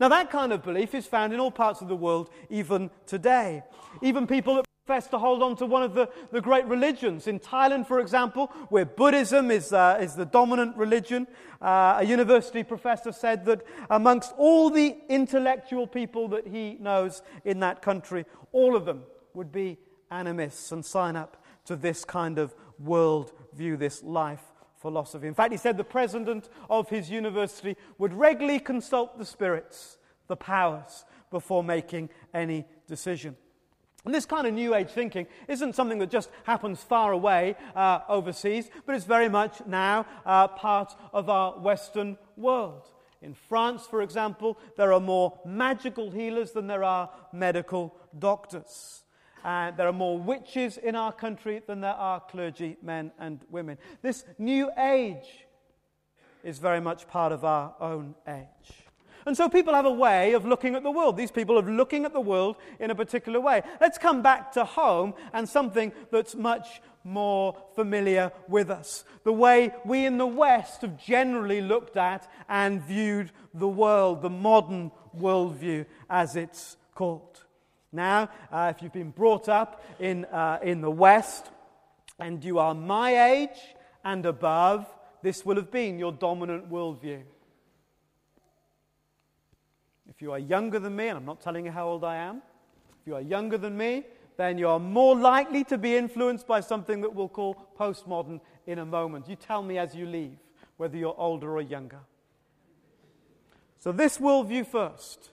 Now, 0.00 0.08
that 0.08 0.30
kind 0.30 0.52
of 0.52 0.64
belief 0.64 0.94
is 0.94 1.06
found 1.06 1.32
in 1.32 1.38
all 1.38 1.50
parts 1.52 1.80
of 1.80 1.88
the 1.88 1.96
world, 1.96 2.30
even 2.48 2.90
today. 3.06 3.62
Even 4.02 4.26
people 4.26 4.56
that 4.56 4.64
profess 4.90 5.06
to 5.06 5.18
hold 5.20 5.40
on 5.40 5.54
to 5.54 5.66
one 5.66 5.84
of 5.84 5.94
the, 5.94 6.08
the 6.32 6.40
great 6.40 6.66
religions. 6.66 7.28
In 7.28 7.38
Thailand, 7.38 7.86
for 7.86 8.00
example, 8.00 8.48
where 8.70 8.84
Buddhism 8.84 9.48
is, 9.48 9.72
uh, 9.72 9.98
is 10.00 10.16
the 10.16 10.24
dominant 10.24 10.76
religion, 10.76 11.28
uh, 11.62 11.98
a 12.00 12.04
university 12.04 12.64
professor 12.64 13.12
said 13.12 13.44
that 13.44 13.62
amongst 13.88 14.34
all 14.36 14.68
the 14.68 14.96
intellectual 15.08 15.86
people 15.86 16.26
that 16.30 16.48
he 16.48 16.76
knows 16.80 17.22
in 17.44 17.60
that 17.60 17.82
country, 17.82 18.24
all 18.50 18.74
of 18.74 18.84
them 18.84 19.04
would 19.32 19.52
be 19.52 19.78
animists 20.10 20.72
and 20.72 20.84
sign 20.84 21.14
up 21.14 21.36
to 21.66 21.76
this 21.76 22.04
kind 22.04 22.36
of 22.36 22.52
world 22.80 23.30
view, 23.54 23.76
this 23.76 24.02
life 24.02 24.42
philosophy. 24.82 25.28
In 25.28 25.34
fact, 25.34 25.52
he 25.52 25.56
said 25.56 25.76
the 25.76 25.84
president 25.84 26.48
of 26.68 26.88
his 26.88 27.08
university 27.08 27.76
would 27.98 28.12
regularly 28.12 28.58
consult 28.58 29.18
the 29.18 29.24
spirits, 29.24 29.98
the 30.26 30.34
powers, 30.34 31.04
before 31.30 31.62
making 31.62 32.10
any 32.34 32.64
decision. 32.88 33.36
And 34.04 34.14
this 34.14 34.24
kind 34.24 34.46
of 34.46 34.54
New 34.54 34.74
Age 34.74 34.88
thinking 34.88 35.26
isn't 35.46 35.74
something 35.74 35.98
that 35.98 36.10
just 36.10 36.30
happens 36.44 36.82
far 36.82 37.12
away 37.12 37.56
uh, 37.76 38.00
overseas, 38.08 38.70
but 38.86 38.94
it's 38.94 39.04
very 39.04 39.28
much 39.28 39.60
now 39.66 40.06
uh, 40.24 40.48
part 40.48 40.94
of 41.12 41.28
our 41.28 41.58
Western 41.58 42.16
world. 42.36 42.88
In 43.22 43.34
France, 43.34 43.86
for 43.86 44.00
example, 44.00 44.58
there 44.78 44.92
are 44.94 45.00
more 45.00 45.38
magical 45.44 46.10
healers 46.10 46.52
than 46.52 46.66
there 46.66 46.84
are 46.84 47.10
medical 47.32 47.94
doctors. 48.18 49.02
Uh, 49.44 49.70
there 49.72 49.88
are 49.88 49.92
more 49.92 50.18
witches 50.18 50.78
in 50.78 50.94
our 50.96 51.12
country 51.12 51.62
than 51.66 51.82
there 51.82 51.92
are 51.92 52.20
clergy, 52.20 52.76
men 52.82 53.12
and 53.18 53.40
women. 53.50 53.76
This 54.00 54.24
New 54.38 54.70
Age 54.78 55.46
is 56.42 56.58
very 56.58 56.80
much 56.80 57.06
part 57.08 57.32
of 57.32 57.44
our 57.44 57.74
own 57.80 58.14
age. 58.26 58.89
And 59.26 59.36
so 59.36 59.48
people 59.48 59.74
have 59.74 59.86
a 59.86 59.90
way 59.90 60.32
of 60.32 60.46
looking 60.46 60.74
at 60.74 60.82
the 60.82 60.90
world. 60.90 61.16
These 61.16 61.30
people 61.30 61.58
are 61.58 61.70
looking 61.70 62.04
at 62.04 62.12
the 62.12 62.20
world 62.20 62.56
in 62.78 62.90
a 62.90 62.94
particular 62.94 63.40
way. 63.40 63.62
Let's 63.80 63.98
come 63.98 64.22
back 64.22 64.52
to 64.52 64.64
home 64.64 65.14
and 65.32 65.48
something 65.48 65.92
that's 66.10 66.34
much 66.34 66.80
more 67.04 67.56
familiar 67.74 68.32
with 68.48 68.70
us. 68.70 69.04
The 69.24 69.32
way 69.32 69.72
we 69.84 70.06
in 70.06 70.18
the 70.18 70.26
West 70.26 70.82
have 70.82 70.98
generally 70.98 71.60
looked 71.60 71.96
at 71.96 72.30
and 72.48 72.82
viewed 72.82 73.32
the 73.54 73.68
world, 73.68 74.22
the 74.22 74.30
modern 74.30 74.90
worldview, 75.16 75.86
as 76.08 76.36
it's 76.36 76.76
called. 76.94 77.44
Now, 77.92 78.30
uh, 78.52 78.72
if 78.74 78.82
you've 78.82 78.92
been 78.92 79.10
brought 79.10 79.48
up 79.48 79.84
in, 79.98 80.24
uh, 80.26 80.58
in 80.62 80.80
the 80.80 80.90
West 80.90 81.50
and 82.18 82.44
you 82.44 82.58
are 82.58 82.74
my 82.74 83.32
age 83.32 83.58
and 84.04 84.24
above, 84.26 84.86
this 85.22 85.44
will 85.44 85.56
have 85.56 85.70
been 85.70 85.98
your 85.98 86.12
dominant 86.12 86.70
worldview. 86.70 87.22
If 90.10 90.20
you 90.20 90.32
are 90.32 90.38
younger 90.38 90.78
than 90.78 90.96
me, 90.96 91.08
and 91.08 91.16
I'm 91.16 91.24
not 91.24 91.40
telling 91.40 91.64
you 91.64 91.70
how 91.70 91.88
old 91.88 92.04
I 92.04 92.16
am, 92.16 92.42
if 93.00 93.06
you 93.06 93.14
are 93.14 93.20
younger 93.20 93.56
than 93.56 93.76
me, 93.76 94.04
then 94.36 94.58
you 94.58 94.68
are 94.68 94.80
more 94.80 95.14
likely 95.16 95.64
to 95.64 95.78
be 95.78 95.96
influenced 95.96 96.46
by 96.46 96.60
something 96.60 97.00
that 97.02 97.14
we'll 97.14 97.28
call 97.28 97.68
postmodern 97.78 98.40
in 98.66 98.78
a 98.78 98.84
moment. 98.84 99.28
You 99.28 99.36
tell 99.36 99.62
me 99.62 99.78
as 99.78 99.94
you 99.94 100.06
leave 100.06 100.36
whether 100.76 100.96
you're 100.96 101.14
older 101.16 101.56
or 101.56 101.62
younger. 101.62 102.00
So, 103.78 103.92
this 103.92 104.18
worldview 104.18 104.66
first. 104.66 105.30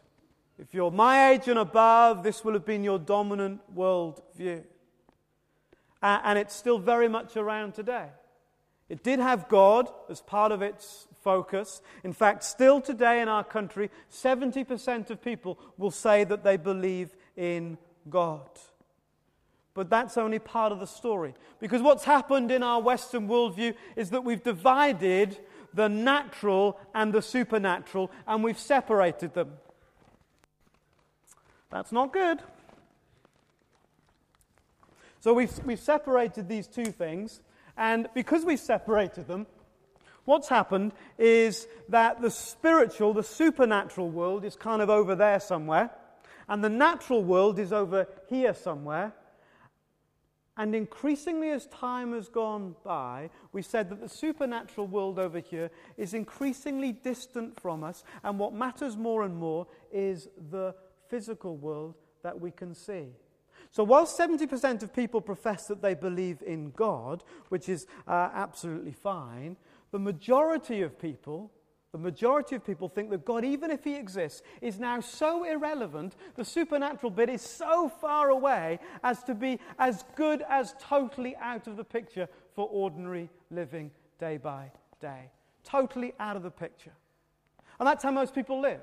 If 0.60 0.74
you're 0.74 0.91
my 0.91 1.31
age 1.31 1.48
and 1.48 1.60
above, 1.60 2.24
this 2.24 2.43
will 2.43 2.53
have 2.53 2.65
been 2.65 2.84
your 2.84 2.98
dominant 2.98 3.62
worldview. 3.75 4.63
Uh, 6.01 6.19
and 6.24 6.39
it's 6.39 6.55
still 6.55 6.79
very 6.79 7.07
much 7.07 7.38
around 7.38 7.74
today. 7.74 8.07
It 8.89 9.03
did 9.03 9.20
have 9.20 9.50
God 9.50 9.89
as 10.10 10.22
part 10.22 10.51
of 10.51 10.62
its 10.62 11.08
focus. 11.22 11.82
In 12.03 12.13
fact, 12.13 12.44
still 12.44 12.79
today 12.79 13.22
in 13.22 13.27
our 13.27 13.44
country, 13.44 13.89
70% 14.12 15.10
of 15.10 15.22
people 15.22 15.60
will 15.77 15.91
say 15.91 16.24
that 16.24 16.44
they 16.44 16.58
believe 16.58 17.15
in 17.36 17.77
God. 18.10 18.50
But 19.74 19.89
that's 19.89 20.17
only 20.17 20.39
part 20.39 20.72
of 20.72 20.79
the 20.79 20.88
story. 20.88 21.36
Because 21.60 21.82
what's 21.82 22.06
happened 22.06 22.50
in 22.50 22.63
our 22.63 22.82
Western 22.82 23.27
worldview 23.27 23.75
is 23.96 24.10
that 24.12 24.24
we've 24.24 24.41
divided 24.41 25.38
the 25.74 25.88
natural 25.88 26.79
and 26.96 27.13
the 27.13 27.22
supernatural 27.22 28.10
and 28.25 28.44
we've 28.44 28.58
separated 28.58 29.34
them. 29.34 29.53
That's 31.70 31.91
not 31.91 32.13
good. 32.13 32.39
So 35.20 35.34
we've, 35.34 35.51
we've 35.65 35.79
separated 35.79 36.48
these 36.48 36.67
two 36.67 36.86
things, 36.86 37.41
and 37.77 38.07
because 38.13 38.43
we've 38.43 38.60
separated 38.60 39.27
them, 39.27 39.48
what's 40.25 40.50
happened 40.50 40.93
is 41.17 41.67
that 41.89 42.22
the 42.22 42.31
spiritual, 42.31 43.13
the 43.13 43.24
supernatural 43.24 44.10
world 44.10 44.43
is 44.43 44.55
kind 44.55 44.81
of 44.81 44.89
over 44.89 45.15
there 45.15 45.39
somewhere, 45.39 45.91
and 46.50 46.63
the 46.63 46.69
natural 46.69 47.24
world 47.24 47.60
is 47.60 47.72
over 47.72 48.07
here 48.27 48.53
somewhere. 48.53 49.13
And 50.60 50.74
increasingly, 50.74 51.51
as 51.51 51.67
time 51.67 52.13
has 52.13 52.29
gone 52.29 52.75
by, 52.84 53.29
we 53.51 53.62
said 53.62 53.89
that 53.91 54.01
the 54.01 54.10
supernatural 54.10 54.88
world 54.88 55.19
over 55.19 55.39
here 55.39 55.69
is 55.98 56.15
increasingly 56.15 56.91
distant 56.91 57.60
from 57.60 57.84
us, 57.84 58.03
and 58.24 58.39
what 58.39 58.53
matters 58.53 58.98
more 58.98 59.24
and 59.24 59.38
more 59.38 59.67
is 59.91 60.29
the 60.50 60.74
physical 61.10 61.55
world 61.57 61.96
that 62.24 62.41
we 62.41 62.50
can 62.50 62.74
see. 62.74 63.10
So, 63.72 63.84
while 63.84 64.06
70% 64.06 64.84
of 64.84 64.94
people 64.94 65.22
profess 65.22 65.68
that 65.68 65.82
they 65.82 65.94
believe 65.94 66.42
in 66.46 66.72
God, 66.72 67.24
which 67.50 67.70
is 67.70 67.86
uh, 68.08 68.30
absolutely 68.34 68.94
fine, 68.94 69.58
the 69.92 70.00
majority 70.00 70.82
of 70.82 71.00
people 71.00 71.52
the 71.94 71.98
majority 71.98 72.56
of 72.56 72.66
people 72.66 72.90
think 72.90 73.10
that 73.12 73.26
God, 73.26 73.46
even 73.46 73.72
if 73.72 73.84
He 73.84 73.96
exists, 73.96 74.42
is 74.62 74.80
now 74.80 75.00
so 75.00 75.44
irrelevant, 75.46 76.16
the 76.36 76.44
supernatural 76.44 77.12
bit 77.12 77.30
is 77.30 77.42
so 77.42 77.90
far 77.90 78.30
away 78.30 78.80
as 79.04 79.24
to 79.24 79.34
be 79.34 79.60
as 79.80 80.04
good 80.16 80.44
as 80.50 80.76
totally 80.80 81.36
out 81.38 81.66
of 81.68 81.78
the 81.78 81.84
picture 81.84 82.28
for 82.54 82.68
ordinary 82.68 83.30
living 83.50 83.90
day 84.20 84.38
by 84.38 84.70
day. 85.00 85.32
Totally 85.64 86.14
out 86.20 86.36
of 86.36 86.44
the 86.44 86.52
picture. 86.52 86.94
And 87.80 87.88
that's 87.88 88.04
how 88.04 88.12
most 88.12 88.36
people 88.36 88.60
live. 88.60 88.82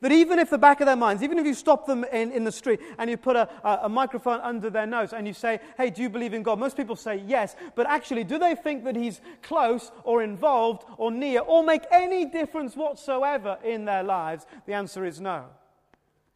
That 0.00 0.12
even 0.12 0.38
if 0.38 0.50
the 0.50 0.58
back 0.58 0.80
of 0.80 0.86
their 0.86 0.96
minds, 0.96 1.22
even 1.22 1.38
if 1.38 1.46
you 1.46 1.54
stop 1.54 1.86
them 1.86 2.04
in, 2.12 2.32
in 2.32 2.44
the 2.44 2.52
street 2.52 2.80
and 2.98 3.08
you 3.08 3.16
put 3.16 3.36
a, 3.36 3.48
a, 3.62 3.80
a, 3.84 3.88
microphone 3.88 4.40
under 4.40 4.68
their 4.70 4.86
nose 4.86 5.12
and 5.12 5.26
you 5.26 5.32
say, 5.32 5.60
Hey, 5.76 5.90
do 5.90 6.02
you 6.02 6.10
believe 6.10 6.34
in 6.34 6.42
God? 6.42 6.58
Most 6.58 6.76
people 6.76 6.96
say 6.96 7.22
yes. 7.26 7.56
But 7.74 7.86
actually, 7.86 8.24
do 8.24 8.38
they 8.38 8.54
think 8.54 8.84
that 8.84 8.96
He's 8.96 9.20
close 9.42 9.92
or 10.02 10.22
involved 10.22 10.84
or 10.98 11.10
near 11.10 11.40
or 11.40 11.62
make 11.62 11.82
any 11.90 12.24
difference 12.24 12.76
whatsoever 12.76 13.58
in 13.64 13.84
their 13.84 14.02
lives? 14.02 14.46
The 14.66 14.74
answer 14.74 15.04
is 15.04 15.20
no. 15.20 15.44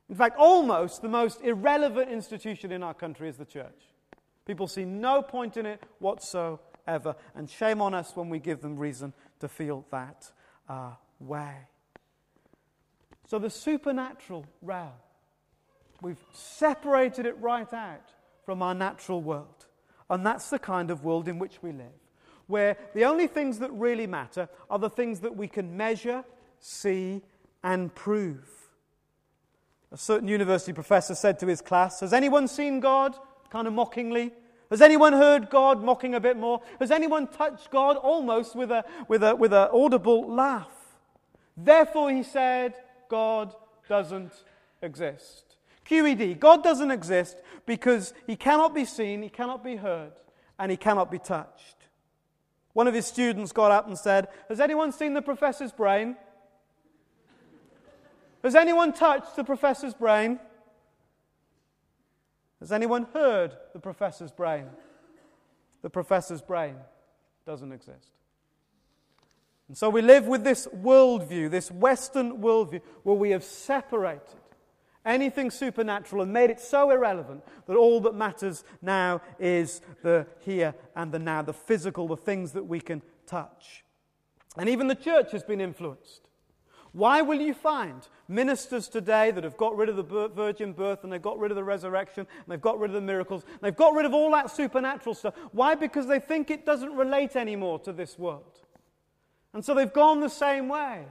In 0.08 0.14
fact, 0.14 0.36
almost 0.38 1.02
the 1.02 1.08
most 1.08 1.42
irrelevant 1.42 2.10
institution 2.10 2.72
in 2.72 2.82
our 2.82 2.94
country 2.94 3.28
is 3.28 3.36
the 3.36 3.44
church. 3.44 3.88
People 4.46 4.66
see 4.66 4.86
no 4.86 5.20
point 5.20 5.58
in 5.58 5.66
it 5.66 5.82
whatsoever. 5.98 7.14
And 7.34 7.50
shame 7.50 7.82
on 7.82 7.92
us 7.92 8.16
when 8.16 8.30
we 8.30 8.38
give 8.38 8.62
them 8.62 8.78
reason 8.78 9.12
to 9.40 9.48
feel 9.48 9.84
that 9.90 10.30
uh, 10.68 10.92
way. 11.20 11.54
So 13.28 13.38
the 13.38 13.50
supernatural 13.50 14.46
realm, 14.62 14.92
we've 16.02 16.18
separated 16.32 17.26
it 17.26 17.38
right 17.40 17.72
out 17.72 18.10
from 18.44 18.62
our 18.62 18.74
natural 18.74 19.22
world. 19.22 19.66
And 20.10 20.26
that's 20.26 20.50
the 20.50 20.58
kind 20.58 20.90
of 20.90 21.04
world 21.04 21.28
in 21.28 21.38
which 21.38 21.62
we 21.62 21.70
live, 21.70 21.86
where 22.46 22.76
the 22.94 23.04
only 23.04 23.26
things 23.26 23.60
that 23.60 23.70
really 23.70 24.06
matter 24.06 24.48
are 24.68 24.78
the 24.78 24.90
things 24.90 25.20
that 25.20 25.36
we 25.36 25.46
can 25.46 25.76
measure, 25.76 26.24
see, 26.58 27.22
and 27.62 27.94
prove. 27.94 28.48
A 29.92 29.96
certain 29.96 30.28
university 30.28 30.72
professor 30.72 31.14
said 31.14 31.38
to 31.38 31.46
his 31.46 31.60
class, 31.60 32.00
Has 32.00 32.12
anyone 32.12 32.48
seen 32.48 32.80
God? 32.80 33.14
kind 33.50 33.66
of 33.66 33.72
mockingly. 33.72 34.32
Has 34.70 34.82
anyone 34.82 35.12
heard 35.12 35.48
God 35.48 35.82
mocking 35.82 36.14
a 36.14 36.20
bit 36.20 36.36
more? 36.36 36.60
Has 36.78 36.90
anyone 36.90 37.26
touched 37.26 37.70
God 37.70 37.96
almost 37.96 38.54
with 38.54 38.70
a 38.70 38.84
with 39.08 39.22
a 39.22 39.34
with 39.34 39.52
an 39.52 39.68
audible 39.72 40.30
laugh? 40.30 40.68
Therefore, 41.56 42.10
he 42.10 42.22
said, 42.22 42.74
God 43.08 43.54
doesn't 43.88 44.32
exist. 44.82 45.56
QED, 45.88 46.38
God 46.38 46.62
doesn't 46.62 46.90
exist 46.90 47.38
because 47.66 48.12
he 48.26 48.36
cannot 48.36 48.74
be 48.74 48.84
seen, 48.84 49.22
he 49.22 49.28
cannot 49.28 49.64
be 49.64 49.76
heard, 49.76 50.12
and 50.58 50.70
he 50.70 50.76
cannot 50.76 51.10
be 51.10 51.18
touched. 51.18 51.76
One 52.74 52.86
of 52.86 52.94
his 52.94 53.06
students 53.06 53.52
got 53.52 53.70
up 53.70 53.88
and 53.88 53.98
said, 53.98 54.28
Has 54.48 54.60
anyone 54.60 54.92
seen 54.92 55.14
the 55.14 55.22
professor's 55.22 55.72
brain? 55.72 56.16
Has 58.44 58.54
anyone 58.54 58.92
touched 58.92 59.34
the 59.34 59.44
professor's 59.44 59.94
brain? 59.94 60.38
Has 62.60 62.72
anyone 62.72 63.06
heard 63.14 63.56
the 63.72 63.78
professor's 63.78 64.30
brain? 64.30 64.66
The 65.82 65.90
professor's 65.90 66.42
brain 66.42 66.76
doesn't 67.46 67.72
exist. 67.72 68.17
And 69.68 69.76
so 69.76 69.90
we 69.90 70.00
live 70.00 70.26
with 70.26 70.44
this 70.44 70.66
worldview, 70.74 71.50
this 71.50 71.70
Western 71.70 72.38
worldview, 72.38 72.80
where 73.02 73.16
we 73.16 73.30
have 73.30 73.44
separated 73.44 74.40
anything 75.04 75.50
supernatural 75.50 76.22
and 76.22 76.32
made 76.32 76.50
it 76.50 76.60
so 76.60 76.90
irrelevant 76.90 77.42
that 77.66 77.76
all 77.76 78.00
that 78.00 78.14
matters 78.14 78.64
now 78.82 79.20
is 79.38 79.80
the 80.02 80.26
here 80.40 80.74
and 80.96 81.12
the 81.12 81.18
now, 81.18 81.42
the 81.42 81.52
physical, 81.52 82.08
the 82.08 82.16
things 82.16 82.52
that 82.52 82.64
we 82.64 82.80
can 82.80 83.02
touch. 83.26 83.84
And 84.56 84.68
even 84.68 84.88
the 84.88 84.94
church 84.94 85.32
has 85.32 85.42
been 85.42 85.60
influenced. 85.60 86.28
Why 86.92 87.20
will 87.20 87.40
you 87.40 87.52
find 87.52 88.08
ministers 88.26 88.88
today 88.88 89.30
that 89.30 89.44
have 89.44 89.58
got 89.58 89.76
rid 89.76 89.90
of 89.90 89.96
the 89.96 90.28
virgin 90.28 90.72
birth 90.72 91.04
and 91.04 91.12
they've 91.12 91.20
got 91.20 91.38
rid 91.38 91.50
of 91.52 91.56
the 91.56 91.64
resurrection 91.64 92.26
and 92.26 92.46
they've 92.48 92.60
got 92.60 92.78
rid 92.78 92.90
of 92.90 92.94
the 92.94 93.00
miracles, 93.02 93.44
they've 93.60 93.76
got 93.76 93.94
rid 93.94 94.06
of 94.06 94.14
all 94.14 94.30
that 94.32 94.50
supernatural 94.50 95.14
stuff? 95.14 95.34
Why? 95.52 95.74
Because 95.74 96.06
they 96.06 96.18
think 96.18 96.50
it 96.50 96.64
doesn't 96.64 96.96
relate 96.96 97.36
anymore 97.36 97.78
to 97.80 97.92
this 97.92 98.18
world. 98.18 98.62
And 99.58 99.64
so 99.64 99.74
they've 99.74 99.92
gone 99.92 100.20
the 100.20 100.30
same 100.30 100.68
way. 100.68 101.04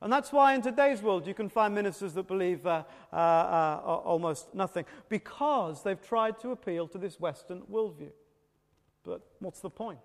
And 0.00 0.12
that's 0.12 0.30
why 0.30 0.54
in 0.54 0.62
today's 0.62 1.02
world 1.02 1.26
you 1.26 1.34
can 1.34 1.48
find 1.48 1.74
ministers 1.74 2.14
that 2.14 2.28
believe 2.28 2.64
uh, 2.64 2.84
uh, 3.12 3.16
uh, 3.16 3.80
almost 4.04 4.54
nothing, 4.54 4.84
because 5.08 5.82
they've 5.82 6.00
tried 6.00 6.38
to 6.38 6.52
appeal 6.52 6.86
to 6.86 6.98
this 6.98 7.18
Western 7.18 7.62
worldview. 7.62 8.12
But 9.02 9.22
what's 9.40 9.58
the 9.58 9.70
point? 9.70 9.98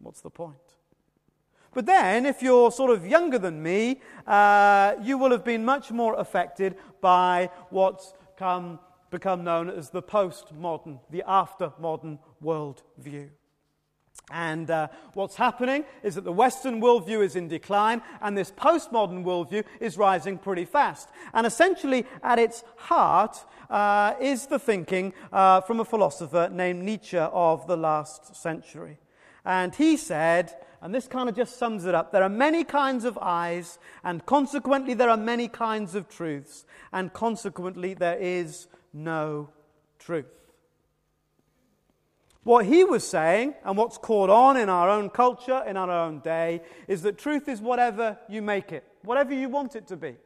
What's 0.00 0.20
the 0.20 0.28
point? 0.28 0.76
But 1.72 1.86
then, 1.86 2.26
if 2.26 2.42
you're 2.42 2.72
sort 2.72 2.90
of 2.90 3.06
younger 3.06 3.38
than 3.38 3.62
me, 3.62 4.02
uh, 4.26 4.96
you 5.00 5.16
will 5.16 5.30
have 5.30 5.46
been 5.46 5.64
much 5.64 5.90
more 5.90 6.14
affected 6.20 6.76
by 7.00 7.48
what's 7.70 8.12
come, 8.36 8.80
become 9.10 9.44
known 9.44 9.70
as 9.70 9.88
the 9.88 10.02
postmodern, 10.02 11.00
the 11.08 11.24
after 11.26 11.72
modern 11.80 12.18
worldview. 12.44 13.30
And 14.30 14.70
uh, 14.70 14.88
what's 15.14 15.36
happening 15.36 15.84
is 16.02 16.14
that 16.16 16.24
the 16.24 16.32
Western 16.32 16.80
worldview 16.80 17.24
is 17.24 17.34
in 17.34 17.48
decline, 17.48 18.02
and 18.20 18.36
this 18.36 18.50
postmodern 18.50 19.24
worldview 19.24 19.64
is 19.80 19.96
rising 19.96 20.36
pretty 20.36 20.66
fast. 20.66 21.08
And 21.32 21.46
essentially, 21.46 22.04
at 22.22 22.38
its 22.38 22.62
heart, 22.76 23.44
uh, 23.70 24.14
is 24.20 24.46
the 24.46 24.58
thinking 24.58 25.12
uh, 25.32 25.62
from 25.62 25.80
a 25.80 25.84
philosopher 25.84 26.50
named 26.52 26.82
Nietzsche 26.82 27.18
of 27.18 27.66
the 27.66 27.76
last 27.76 28.36
century. 28.36 28.98
And 29.44 29.74
he 29.74 29.96
said, 29.96 30.54
and 30.82 30.94
this 30.94 31.08
kind 31.08 31.28
of 31.28 31.34
just 31.34 31.58
sums 31.58 31.86
it 31.86 31.94
up 31.94 32.12
there 32.12 32.22
are 32.22 32.28
many 32.28 32.64
kinds 32.64 33.04
of 33.04 33.18
eyes, 33.18 33.78
and 34.04 34.24
consequently, 34.26 34.94
there 34.94 35.10
are 35.10 35.16
many 35.16 35.48
kinds 35.48 35.94
of 35.94 36.08
truths, 36.08 36.66
and 36.92 37.12
consequently, 37.12 37.94
there 37.94 38.18
is 38.18 38.68
no 38.92 39.48
truth. 39.98 40.47
What 42.48 42.64
he 42.64 42.82
was 42.82 43.06
saying, 43.06 43.52
and 43.62 43.76
what's 43.76 43.98
caught 43.98 44.30
on 44.30 44.56
in 44.56 44.70
our 44.70 44.88
own 44.88 45.10
culture, 45.10 45.62
in 45.66 45.76
our 45.76 45.90
own 45.90 46.20
day, 46.20 46.62
is 46.86 47.02
that 47.02 47.18
truth 47.18 47.46
is 47.46 47.60
whatever 47.60 48.16
you 48.26 48.40
make 48.40 48.72
it, 48.72 48.84
whatever 49.02 49.34
you 49.34 49.50
want 49.50 49.76
it 49.76 49.86
to 49.88 49.98
be. 49.98 50.16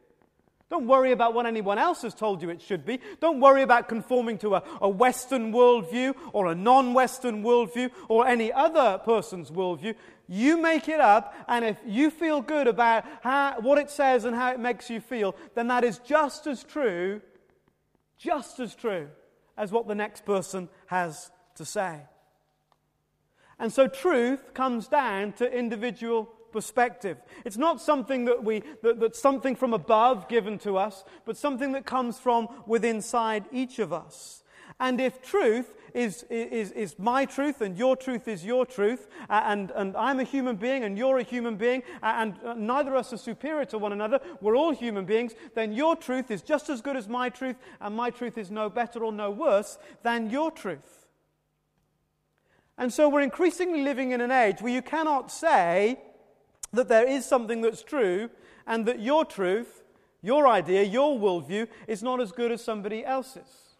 Don't 0.70 0.86
worry 0.86 1.10
about 1.10 1.34
what 1.34 1.46
anyone 1.46 1.78
else 1.78 2.02
has 2.02 2.14
told 2.14 2.40
you 2.40 2.48
it 2.48 2.62
should 2.62 2.86
be. 2.86 3.00
Don't 3.18 3.40
worry 3.40 3.62
about 3.62 3.88
conforming 3.88 4.38
to 4.38 4.54
a, 4.54 4.62
a 4.80 4.88
Western 4.88 5.52
worldview 5.52 6.14
or 6.32 6.46
a 6.46 6.54
non 6.54 6.94
Western 6.94 7.42
worldview 7.42 7.90
or 8.08 8.28
any 8.28 8.52
other 8.52 9.00
person's 9.04 9.50
worldview. 9.50 9.96
You 10.28 10.62
make 10.62 10.88
it 10.88 11.00
up, 11.00 11.34
and 11.48 11.64
if 11.64 11.76
you 11.84 12.08
feel 12.08 12.40
good 12.40 12.68
about 12.68 13.04
how, 13.22 13.56
what 13.58 13.78
it 13.78 13.90
says 13.90 14.26
and 14.26 14.36
how 14.36 14.52
it 14.52 14.60
makes 14.60 14.88
you 14.88 15.00
feel, 15.00 15.34
then 15.56 15.66
that 15.66 15.82
is 15.82 15.98
just 15.98 16.46
as 16.46 16.62
true, 16.62 17.20
just 18.16 18.60
as 18.60 18.76
true 18.76 19.08
as 19.56 19.72
what 19.72 19.88
the 19.88 19.96
next 19.96 20.24
person 20.24 20.68
has 20.86 21.32
to 21.62 21.70
say. 21.70 22.00
And 23.58 23.72
so 23.72 23.86
truth 23.86 24.54
comes 24.54 24.88
down 24.88 25.32
to 25.34 25.58
individual 25.58 26.24
perspective. 26.50 27.16
It's 27.44 27.56
not 27.56 27.80
something 27.80 28.24
that 28.26 28.42
we, 28.42 28.62
that, 28.82 28.98
that's 28.98 29.20
something 29.20 29.54
from 29.56 29.72
above 29.72 30.28
given 30.28 30.58
to 30.60 30.76
us, 30.76 31.04
but 31.24 31.36
something 31.36 31.72
that 31.72 31.86
comes 31.86 32.18
from 32.18 32.48
within 32.66 32.96
inside 32.96 33.44
each 33.52 33.78
of 33.78 33.92
us. 33.92 34.42
And 34.80 35.00
if 35.00 35.22
truth 35.22 35.74
is, 35.94 36.24
is, 36.30 36.72
is 36.72 36.98
my 36.98 37.24
truth 37.24 37.60
and 37.60 37.76
your 37.76 37.96
truth 37.96 38.26
is 38.26 38.44
your 38.44 38.66
truth, 38.66 39.06
uh, 39.30 39.42
and, 39.44 39.70
and 39.72 39.96
I'm 39.96 40.18
a 40.18 40.24
human 40.24 40.56
being 40.56 40.82
and 40.84 40.98
you're 40.98 41.18
a 41.18 41.22
human 41.22 41.56
being, 41.56 41.82
uh, 42.02 42.14
and 42.16 42.34
uh, 42.44 42.54
neither 42.54 42.90
of 42.92 42.96
us 42.96 43.12
are 43.12 43.18
superior 43.18 43.64
to 43.66 43.78
one 43.78 43.92
another, 43.92 44.20
we're 44.40 44.56
all 44.56 44.72
human 44.72 45.04
beings, 45.04 45.34
then 45.54 45.72
your 45.72 45.94
truth 45.94 46.30
is 46.30 46.42
just 46.42 46.68
as 46.68 46.80
good 46.80 46.96
as 46.96 47.08
my 47.08 47.28
truth, 47.28 47.56
and 47.80 47.94
my 47.94 48.10
truth 48.10 48.38
is 48.38 48.50
no 48.50 48.68
better 48.68 49.04
or 49.04 49.12
no 49.12 49.30
worse 49.30 49.78
than 50.02 50.30
your 50.30 50.50
truth. 50.50 51.01
And 52.78 52.92
so 52.92 53.08
we're 53.08 53.20
increasingly 53.20 53.82
living 53.82 54.12
in 54.12 54.20
an 54.20 54.30
age 54.30 54.60
where 54.60 54.72
you 54.72 54.82
cannot 54.82 55.30
say 55.30 55.98
that 56.72 56.88
there 56.88 57.06
is 57.06 57.24
something 57.26 57.60
that's 57.60 57.82
true 57.82 58.30
and 58.66 58.86
that 58.86 59.00
your 59.00 59.24
truth, 59.24 59.82
your 60.22 60.46
idea, 60.46 60.82
your 60.82 61.18
worldview 61.18 61.68
is 61.86 62.02
not 62.02 62.20
as 62.20 62.32
good 62.32 62.50
as 62.50 62.64
somebody 62.64 63.04
else's. 63.04 63.71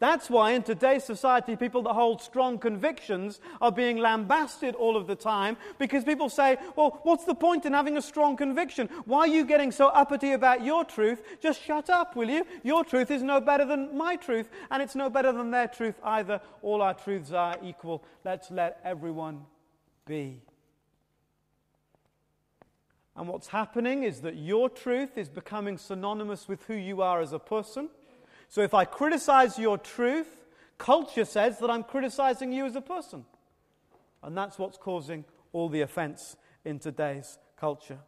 That's 0.00 0.30
why 0.30 0.52
in 0.52 0.62
today's 0.62 1.04
society, 1.04 1.56
people 1.56 1.82
that 1.82 1.92
hold 1.92 2.22
strong 2.22 2.58
convictions 2.58 3.38
are 3.60 3.70
being 3.70 3.98
lambasted 3.98 4.74
all 4.74 4.96
of 4.96 5.06
the 5.06 5.14
time 5.14 5.58
because 5.78 6.04
people 6.04 6.30
say, 6.30 6.56
well, 6.74 7.00
what's 7.02 7.24
the 7.24 7.34
point 7.34 7.66
in 7.66 7.74
having 7.74 7.98
a 7.98 8.02
strong 8.02 8.34
conviction? 8.34 8.88
Why 9.04 9.20
are 9.20 9.26
you 9.28 9.44
getting 9.44 9.70
so 9.70 9.88
uppity 9.88 10.32
about 10.32 10.64
your 10.64 10.86
truth? 10.86 11.22
Just 11.42 11.62
shut 11.62 11.90
up, 11.90 12.16
will 12.16 12.30
you? 12.30 12.46
Your 12.62 12.82
truth 12.82 13.10
is 13.10 13.22
no 13.22 13.42
better 13.42 13.66
than 13.66 13.94
my 13.94 14.16
truth, 14.16 14.48
and 14.70 14.82
it's 14.82 14.94
no 14.94 15.10
better 15.10 15.32
than 15.32 15.50
their 15.50 15.68
truth 15.68 16.00
either. 16.02 16.40
All 16.62 16.80
our 16.80 16.94
truths 16.94 17.32
are 17.32 17.58
equal. 17.62 18.02
Let's 18.24 18.50
let 18.50 18.80
everyone 18.82 19.44
be. 20.06 20.40
And 23.14 23.28
what's 23.28 23.48
happening 23.48 24.02
is 24.04 24.22
that 24.22 24.36
your 24.36 24.70
truth 24.70 25.18
is 25.18 25.28
becoming 25.28 25.76
synonymous 25.76 26.48
with 26.48 26.64
who 26.64 26.74
you 26.74 27.02
are 27.02 27.20
as 27.20 27.34
a 27.34 27.38
person 27.38 27.90
so 28.50 28.62
if 28.62 28.74
I 28.74 28.84
criticize 28.84 29.58
your 29.58 29.78
truth, 29.78 30.26
culture 30.76 31.24
says 31.24 31.60
that 31.60 31.70
I'm 31.70 31.84
criticizing 31.84 32.52
you 32.52 32.66
as 32.66 32.74
a 32.74 32.80
person. 32.80 33.24
And 34.24 34.36
that's 34.36 34.58
what's 34.58 34.76
causing 34.76 35.24
all 35.52 35.68
the 35.68 35.82
offense 35.82 36.36
in 36.64 36.80
today's 36.80 37.38
culture. 37.56 38.00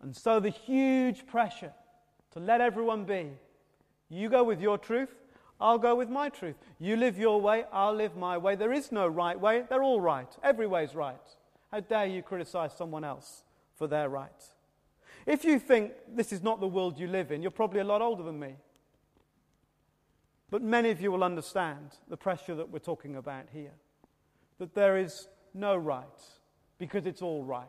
And 0.00 0.16
so 0.16 0.38
the 0.38 0.50
huge 0.50 1.26
pressure 1.26 1.72
to 2.32 2.38
let 2.38 2.60
everyone 2.60 3.04
be. 3.04 3.32
You 4.08 4.28
go 4.28 4.44
with 4.44 4.60
your 4.60 4.78
truth, 4.78 5.10
I'll 5.60 5.78
go 5.78 5.96
with 5.96 6.08
my 6.08 6.28
truth. 6.28 6.56
You 6.78 6.96
live 6.96 7.18
your 7.18 7.40
way, 7.40 7.64
I'll 7.72 7.94
live 7.94 8.16
my 8.16 8.38
way. 8.38 8.54
There 8.54 8.72
is 8.72 8.92
no 8.92 9.08
right 9.08 9.38
way, 9.38 9.64
they're 9.68 9.82
all 9.82 10.00
right. 10.00 10.28
Every 10.42 10.68
way's 10.68 10.94
right. 10.94 11.18
How 11.72 11.80
dare 11.80 12.06
you 12.06 12.22
criticize 12.22 12.76
someone 12.76 13.02
else 13.02 13.42
for 13.74 13.88
their 13.88 14.08
right? 14.08 14.30
If 15.26 15.44
you 15.44 15.58
think 15.58 15.92
this 16.08 16.32
is 16.32 16.44
not 16.44 16.60
the 16.60 16.68
world 16.68 16.96
you 16.98 17.08
live 17.08 17.32
in, 17.32 17.42
you're 17.42 17.50
probably 17.50 17.80
a 17.80 17.84
lot 17.84 18.02
older 18.02 18.22
than 18.22 18.38
me. 18.38 18.54
But 20.50 20.62
many 20.62 20.90
of 20.90 21.00
you 21.00 21.12
will 21.12 21.24
understand 21.24 21.96
the 22.08 22.16
pressure 22.16 22.54
that 22.56 22.70
we're 22.70 22.80
talking 22.80 23.16
about 23.16 23.46
here. 23.52 23.72
That 24.58 24.74
there 24.74 24.96
is 24.96 25.28
no 25.54 25.76
right 25.76 26.04
because 26.78 27.06
it's 27.06 27.22
all 27.22 27.44
right. 27.44 27.66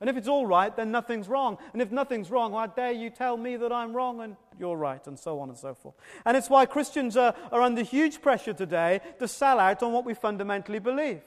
And 0.00 0.10
if 0.10 0.16
it's 0.16 0.28
all 0.28 0.44
right, 0.44 0.74
then 0.74 0.90
nothing's 0.90 1.28
wrong. 1.28 1.56
And 1.72 1.80
if 1.80 1.90
nothing's 1.90 2.30
wrong, 2.30 2.52
why 2.52 2.66
dare 2.66 2.92
you 2.92 3.10
tell 3.10 3.36
me 3.36 3.56
that 3.56 3.72
I'm 3.72 3.94
wrong 3.94 4.20
and 4.20 4.36
you're 4.58 4.76
right, 4.76 5.04
and 5.06 5.18
so 5.18 5.40
on 5.40 5.48
and 5.48 5.56
so 5.56 5.74
forth. 5.74 5.94
And 6.26 6.36
it's 6.36 6.50
why 6.50 6.66
Christians 6.66 7.16
are, 7.16 7.34
are 7.50 7.62
under 7.62 7.82
huge 7.82 8.20
pressure 8.20 8.52
today 8.52 9.00
to 9.18 9.26
sell 9.26 9.58
out 9.58 9.82
on 9.82 9.92
what 9.92 10.04
we 10.04 10.14
fundamentally 10.14 10.78
believe. 10.78 11.22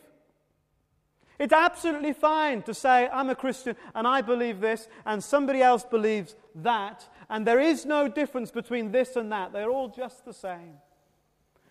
It's 1.39 1.53
absolutely 1.53 2.13
fine 2.13 2.63
to 2.63 2.73
say, 2.73 3.07
I'm 3.11 3.29
a 3.29 3.35
Christian 3.35 3.75
and 3.93 4.07
I 4.07 4.21
believe 4.21 4.59
this, 4.59 4.87
and 5.05 5.23
somebody 5.23 5.61
else 5.61 5.83
believes 5.83 6.35
that, 6.55 7.07
and 7.29 7.45
there 7.45 7.59
is 7.59 7.85
no 7.85 8.07
difference 8.07 8.49
between 8.49 8.91
this 8.91 9.15
and 9.15 9.31
that. 9.31 9.53
They're 9.53 9.69
all 9.69 9.89
just 9.89 10.25
the 10.25 10.33
same. 10.33 10.73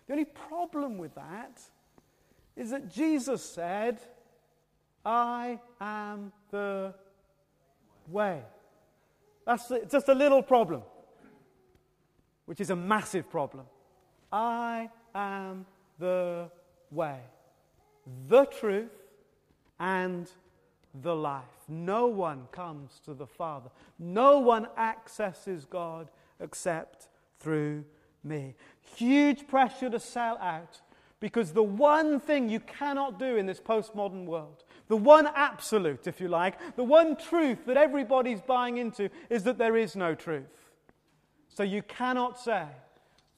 The 0.05 0.13
only 0.13 0.25
problem 0.25 0.97
with 0.97 1.15
that 1.15 1.61
is 2.55 2.71
that 2.71 2.89
Jesus 2.89 3.43
said, 3.43 3.99
I 5.05 5.59
am 5.81 6.31
the 6.49 6.93
way. 8.09 8.41
That's 9.45 9.71
just 9.91 10.07
a 10.07 10.13
little 10.13 10.41
problem, 10.41 10.81
which 12.45 12.61
is 12.61 12.69
a 12.69 12.75
massive 12.75 13.29
problem. 13.29 13.65
I 14.31 14.89
am 15.13 15.65
the 15.99 16.49
way, 16.91 17.19
the 18.27 18.45
truth, 18.45 18.91
and 19.79 20.29
the 21.01 21.15
life. 21.15 21.43
No 21.67 22.07
one 22.07 22.47
comes 22.51 22.99
to 23.05 23.13
the 23.13 23.27
Father. 23.27 23.69
No 23.99 24.39
one 24.39 24.67
accesses 24.77 25.65
God 25.65 26.09
except 26.39 27.07
through 27.39 27.83
me. 28.23 28.55
Huge 28.95 29.47
pressure 29.47 29.89
to 29.89 29.99
sell 29.99 30.37
out 30.39 30.81
because 31.19 31.51
the 31.51 31.63
one 31.63 32.19
thing 32.19 32.49
you 32.49 32.59
cannot 32.59 33.17
do 33.17 33.37
in 33.37 33.45
this 33.45 33.59
postmodern 33.59 34.25
world, 34.25 34.63
the 34.87 34.97
one 34.97 35.27
absolute, 35.35 36.07
if 36.07 36.21
you 36.21 36.27
like, 36.27 36.75
the 36.75 36.83
one 36.83 37.15
truth 37.15 37.65
that 37.65 37.77
everybody's 37.77 38.41
buying 38.41 38.77
into 38.77 39.09
is 39.29 39.43
that 39.43 39.57
there 39.57 39.75
is 39.75 39.95
no 39.95 40.13
truth. 40.13 40.71
So 41.49 41.63
you 41.63 41.81
cannot 41.81 42.39
say 42.39 42.65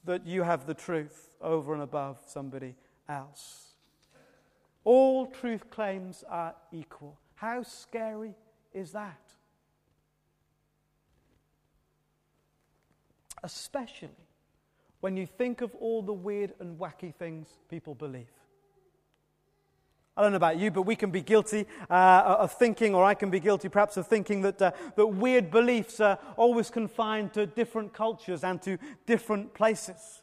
that 0.04 0.26
you 0.26 0.44
have 0.44 0.66
the 0.66 0.74
truth 0.74 1.36
over 1.42 1.74
and 1.74 1.82
above 1.82 2.18
somebody 2.26 2.76
else. 3.08 3.69
All 4.84 5.28
truth 5.28 5.70
claims 5.70 6.24
are 6.30 6.56
equal. 6.72 7.18
How 7.36 7.64
scary 7.64 8.36
is 8.74 8.92
that? 8.92 9.20
Especially 13.44 14.10
when 15.00 15.16
you 15.16 15.26
think 15.26 15.62
of 15.62 15.74
all 15.76 16.02
the 16.02 16.14
weird 16.14 16.54
and 16.60 16.78
wacky 16.78 17.14
things 17.14 17.48
people 17.70 17.96
believe. 17.96 18.28
I 20.18 20.24
don't 20.24 20.34
know 20.34 20.38
about 20.38 20.58
you, 20.58 20.70
but 20.70 20.82
we 20.82 20.98
can 20.98 21.12
be 21.12 21.22
guilty 21.22 21.66
uh, 21.90 22.36
of 22.40 22.52
thinking, 22.52 22.94
or 22.94 23.06
I 23.06 23.14
can 23.14 23.30
be 23.30 23.40
guilty 23.40 23.70
perhaps 23.70 23.96
of 23.96 24.06
thinking 24.06 24.42
that, 24.42 24.62
uh, 24.62 24.72
that 24.98 25.08
weird 25.08 25.50
beliefs 25.50 26.02
are 26.02 26.20
always 26.36 26.70
confined 26.70 27.32
to 27.36 27.46
different 27.46 27.94
cultures 27.94 28.44
and 28.44 28.62
to 28.64 28.78
different 29.06 29.54
places. 29.54 30.22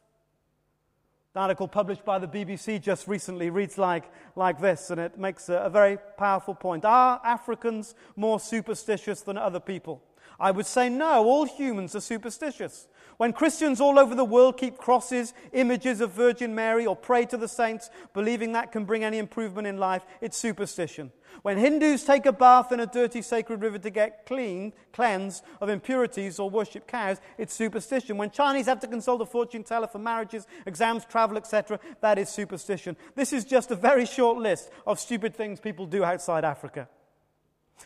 The 1.36 1.42
article 1.42 1.68
published 1.68 2.02
by 2.02 2.18
the 2.18 2.26
BBC 2.26 2.80
just 2.80 3.06
recently 3.06 3.50
reads 3.50 3.76
like, 3.76 4.04
like 4.36 4.58
this, 4.58 4.88
and 4.88 4.98
it 4.98 5.18
makes 5.18 5.50
a, 5.50 5.56
a 5.56 5.68
very 5.68 5.98
powerful 6.16 6.54
point. 6.54 6.86
Are 6.86 7.20
Africans 7.22 7.94
more 8.16 8.40
superstitious 8.40 9.20
than 9.20 9.36
other 9.36 9.60
people? 9.60 10.02
I 10.40 10.50
would 10.50 10.64
say 10.64 10.88
no, 10.88 11.26
all 11.26 11.44
humans 11.44 11.94
are 11.94 12.00
superstitious. 12.00 12.88
When 13.16 13.32
Christians 13.32 13.80
all 13.80 13.98
over 13.98 14.14
the 14.14 14.24
world 14.24 14.58
keep 14.58 14.76
crosses, 14.76 15.32
images 15.52 16.00
of 16.00 16.12
Virgin 16.12 16.54
Mary, 16.54 16.84
or 16.84 16.94
pray 16.94 17.24
to 17.26 17.36
the 17.36 17.48
saints, 17.48 17.88
believing 18.12 18.52
that 18.52 18.72
can 18.72 18.84
bring 18.84 19.04
any 19.04 19.18
improvement 19.18 19.66
in 19.66 19.78
life, 19.78 20.04
it's 20.20 20.36
superstition. 20.36 21.10
When 21.42 21.56
Hindus 21.56 22.04
take 22.04 22.26
a 22.26 22.32
bath 22.32 22.72
in 22.72 22.80
a 22.80 22.86
dirty 22.86 23.22
sacred 23.22 23.62
river 23.62 23.78
to 23.78 23.90
get 23.90 24.26
clean, 24.26 24.72
cleansed 24.92 25.42
of 25.60 25.68
impurities 25.70 26.38
or 26.38 26.50
worship 26.50 26.86
cows, 26.86 27.20
it's 27.38 27.54
superstition. 27.54 28.18
When 28.18 28.30
Chinese 28.30 28.66
have 28.66 28.80
to 28.80 28.86
consult 28.86 29.22
a 29.22 29.26
fortune 29.26 29.64
teller 29.64 29.86
for 29.86 29.98
marriages, 29.98 30.46
exams, 30.66 31.04
travel, 31.06 31.36
etc., 31.38 31.80
that 32.00 32.18
is 32.18 32.28
superstition. 32.28 32.96
This 33.14 33.32
is 33.32 33.44
just 33.44 33.70
a 33.70 33.76
very 33.76 34.04
short 34.04 34.38
list 34.38 34.70
of 34.86 35.00
stupid 35.00 35.34
things 35.34 35.58
people 35.58 35.86
do 35.86 36.04
outside 36.04 36.44
Africa. 36.44 36.88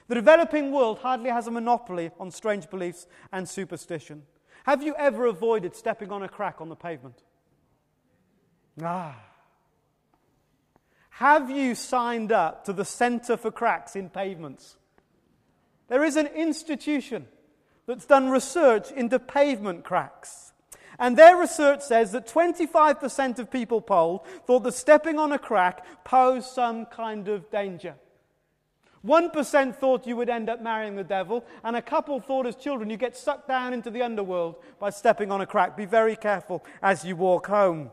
The 0.09 0.15
developing 0.17 0.73
world 0.73 0.99
hardly 0.99 1.31
has 1.31 1.47
a 1.47 1.51
monopoly 1.51 2.11
on 2.19 2.31
strange 2.31 2.69
beliefs 2.71 3.07
and 3.33 3.49
superstition. 3.49 4.23
Have 4.65 4.83
you 4.83 4.95
ever 4.97 5.27
avoided 5.27 5.75
stepping 5.75 6.11
on 6.13 6.23
a 6.23 6.29
crack 6.29 6.61
on 6.61 6.69
the 6.69 6.77
pavement? 6.77 7.23
Ah. 8.83 9.17
Have 11.11 11.51
you 11.51 11.75
signed 11.75 12.33
up 12.33 12.65
to 12.65 12.73
the 12.73 12.85
Centre 12.85 13.37
for 13.37 13.51
Cracks 13.51 13.95
in 13.95 14.09
Pavements? 14.09 14.77
There 15.89 16.05
is 16.05 16.17
an 16.17 16.29
institution 16.29 17.27
that's 17.87 18.07
done 18.07 18.31
research 18.31 18.91
into 18.93 19.19
pavement 19.19 19.85
cracks. 19.85 20.53
And 20.99 21.17
their 21.17 21.37
research 21.37 21.81
says 21.81 22.13
that 22.13 22.29
25% 22.29 23.39
of 23.39 23.51
people 23.51 23.81
polled 23.81 24.27
thought 24.47 24.63
that 24.65 24.75
stepping 24.75 25.19
on 25.19 25.33
a 25.33 25.39
crack 25.39 26.05
posed 26.05 26.49
some 26.49 26.87
kind 26.87 27.27
of 27.27 27.51
danger. 27.51 27.95
1% 29.07 29.77
thought 29.77 30.07
you 30.07 30.17
would 30.17 30.29
end 30.29 30.51
up 30.51 30.61
marrying 30.61 30.95
the 30.95 31.05
devil, 31.05 31.45
and 31.65 31.75
a 31.75 31.83
couple 31.83 32.21
thought 32.21 32.47
as 32.47 32.55
children 32.55 32.91
you 32.91 32.97
get 32.97 33.17
sucked 33.17 33.49
down 33.49 33.73
into 33.73 33.91
the 33.91 34.03
underworld 34.03 34.57
by 34.79 34.91
stepping 34.91 35.33
on 35.33 35.41
a 35.41 35.47
crack. 35.47 35.77
Be 35.77 35.87
very 35.87 36.17
careful 36.17 36.65
as 36.83 37.05
you 37.05 37.17
walk 37.17 37.47
home. 37.47 37.91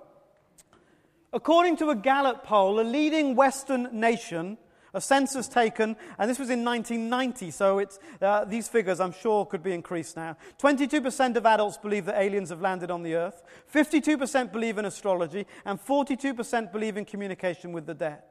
According 1.32 1.78
to 1.78 1.90
a 1.90 1.96
Gallup 1.96 2.44
poll, 2.44 2.80
a 2.80 2.82
leading 2.82 3.36
Western 3.36 3.90
nation, 3.92 4.58
a 4.94 5.00
census 5.00 5.48
taken, 5.48 5.96
and 6.18 6.30
this 6.30 6.40
was 6.40 6.50
in 6.50 6.66
1990, 6.66 7.52
so 7.52 7.80
it's, 7.80 8.00
uh, 8.22 8.44
these 8.46 8.68
figures 8.68 9.00
I'm 9.00 9.14
sure 9.14 9.46
could 9.46 9.64
be 9.64 9.74
increased 9.74 10.18
now. 10.18 10.36
22% 10.60 11.36
of 11.36 11.46
adults 11.46 11.78
believe 11.78 12.06
that 12.06 12.20
aliens 12.20 12.50
have 12.50 12.62
landed 12.62 12.92
on 12.92 13.04
the 13.04 13.16
earth, 13.16 13.44
52% 13.74 14.52
believe 14.52 14.78
in 14.78 14.86
astrology, 14.86 15.46
and 15.66 15.80
42% 15.80 16.72
believe 16.72 16.98
in 16.98 17.06
communication 17.06 17.72
with 17.72 17.86
the 17.86 17.94
dead. 17.94 18.24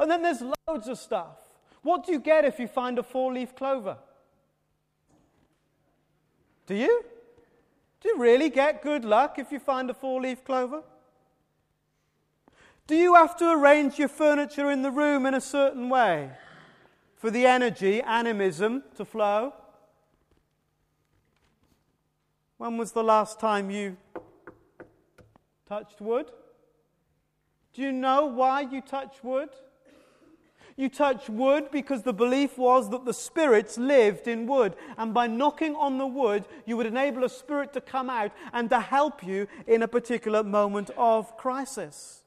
And 0.00 0.10
then 0.10 0.22
there's 0.22 0.42
loads 0.66 0.88
of 0.88 0.98
stuff. 0.98 1.45
What 1.86 2.04
do 2.04 2.10
you 2.10 2.18
get 2.18 2.44
if 2.44 2.58
you 2.58 2.66
find 2.66 2.98
a 2.98 3.02
four 3.04 3.32
leaf 3.32 3.54
clover? 3.54 3.96
Do 6.66 6.74
you? 6.74 7.04
Do 8.00 8.08
you 8.08 8.18
really 8.18 8.50
get 8.50 8.82
good 8.82 9.04
luck 9.04 9.38
if 9.38 9.52
you 9.52 9.60
find 9.60 9.88
a 9.88 9.94
four 9.94 10.20
leaf 10.20 10.44
clover? 10.44 10.82
Do 12.88 12.96
you 12.96 13.14
have 13.14 13.36
to 13.36 13.52
arrange 13.52 14.00
your 14.00 14.08
furniture 14.08 14.68
in 14.68 14.82
the 14.82 14.90
room 14.90 15.26
in 15.26 15.34
a 15.34 15.40
certain 15.40 15.88
way 15.88 16.32
for 17.14 17.30
the 17.30 17.46
energy, 17.46 18.02
animism, 18.02 18.82
to 18.96 19.04
flow? 19.04 19.54
When 22.58 22.78
was 22.78 22.90
the 22.90 23.04
last 23.04 23.38
time 23.38 23.70
you 23.70 23.96
touched 25.68 26.00
wood? 26.00 26.32
Do 27.74 27.82
you 27.82 27.92
know 27.92 28.26
why 28.26 28.62
you 28.62 28.80
touch 28.80 29.22
wood? 29.22 29.50
You 30.76 30.90
touch 30.90 31.30
wood 31.30 31.70
because 31.72 32.02
the 32.02 32.12
belief 32.12 32.58
was 32.58 32.90
that 32.90 33.06
the 33.06 33.14
spirits 33.14 33.78
lived 33.78 34.28
in 34.28 34.46
wood. 34.46 34.76
And 34.98 35.14
by 35.14 35.26
knocking 35.26 35.74
on 35.74 35.96
the 35.96 36.06
wood, 36.06 36.44
you 36.66 36.76
would 36.76 36.86
enable 36.86 37.24
a 37.24 37.30
spirit 37.30 37.72
to 37.72 37.80
come 37.80 38.10
out 38.10 38.32
and 38.52 38.68
to 38.68 38.80
help 38.80 39.24
you 39.24 39.48
in 39.66 39.82
a 39.82 39.88
particular 39.88 40.44
moment 40.44 40.90
of 40.98 41.34
crisis. 41.38 42.24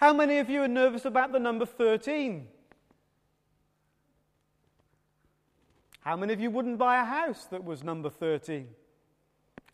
How 0.00 0.12
many 0.12 0.38
of 0.38 0.50
you 0.50 0.62
are 0.62 0.68
nervous 0.68 1.04
about 1.04 1.30
the 1.30 1.38
number 1.38 1.64
13? 1.64 2.48
How 6.00 6.16
many 6.16 6.32
of 6.32 6.40
you 6.40 6.50
wouldn't 6.50 6.78
buy 6.78 7.00
a 7.00 7.04
house 7.04 7.44
that 7.50 7.62
was 7.62 7.84
number 7.84 8.10
13? 8.10 8.68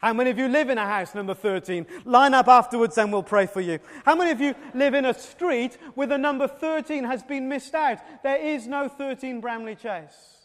How 0.04 0.12
many 0.12 0.28
of 0.28 0.38
you 0.38 0.48
live 0.48 0.68
in 0.68 0.76
a 0.76 0.84
house 0.84 1.14
number 1.14 1.32
13? 1.32 1.86
Line 2.04 2.34
up 2.34 2.46
afterwards 2.46 2.98
and 2.98 3.10
we'll 3.10 3.22
pray 3.22 3.46
for 3.46 3.62
you. 3.62 3.78
How 4.04 4.14
many 4.14 4.32
of 4.32 4.38
you 4.38 4.54
live 4.74 4.92
in 4.92 5.06
a 5.06 5.14
street 5.14 5.78
where 5.94 6.06
the 6.06 6.18
number 6.18 6.46
13 6.46 7.04
has 7.04 7.22
been 7.22 7.48
missed 7.48 7.74
out? 7.74 8.00
There 8.22 8.36
is 8.36 8.66
no 8.66 8.86
13 8.86 9.40
Bramley 9.40 9.74
Chase 9.74 10.44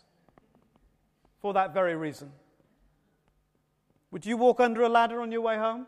for 1.42 1.52
that 1.56 1.74
very 1.74 1.98
reason. 1.98 2.32
Would 4.12 4.26
you 4.26 4.38
walk 4.38 4.62
under 4.62 4.84
a 4.84 4.88
ladder 4.88 5.20
on 5.20 5.30
your 5.30 5.42
way 5.42 5.58
home? 5.58 5.88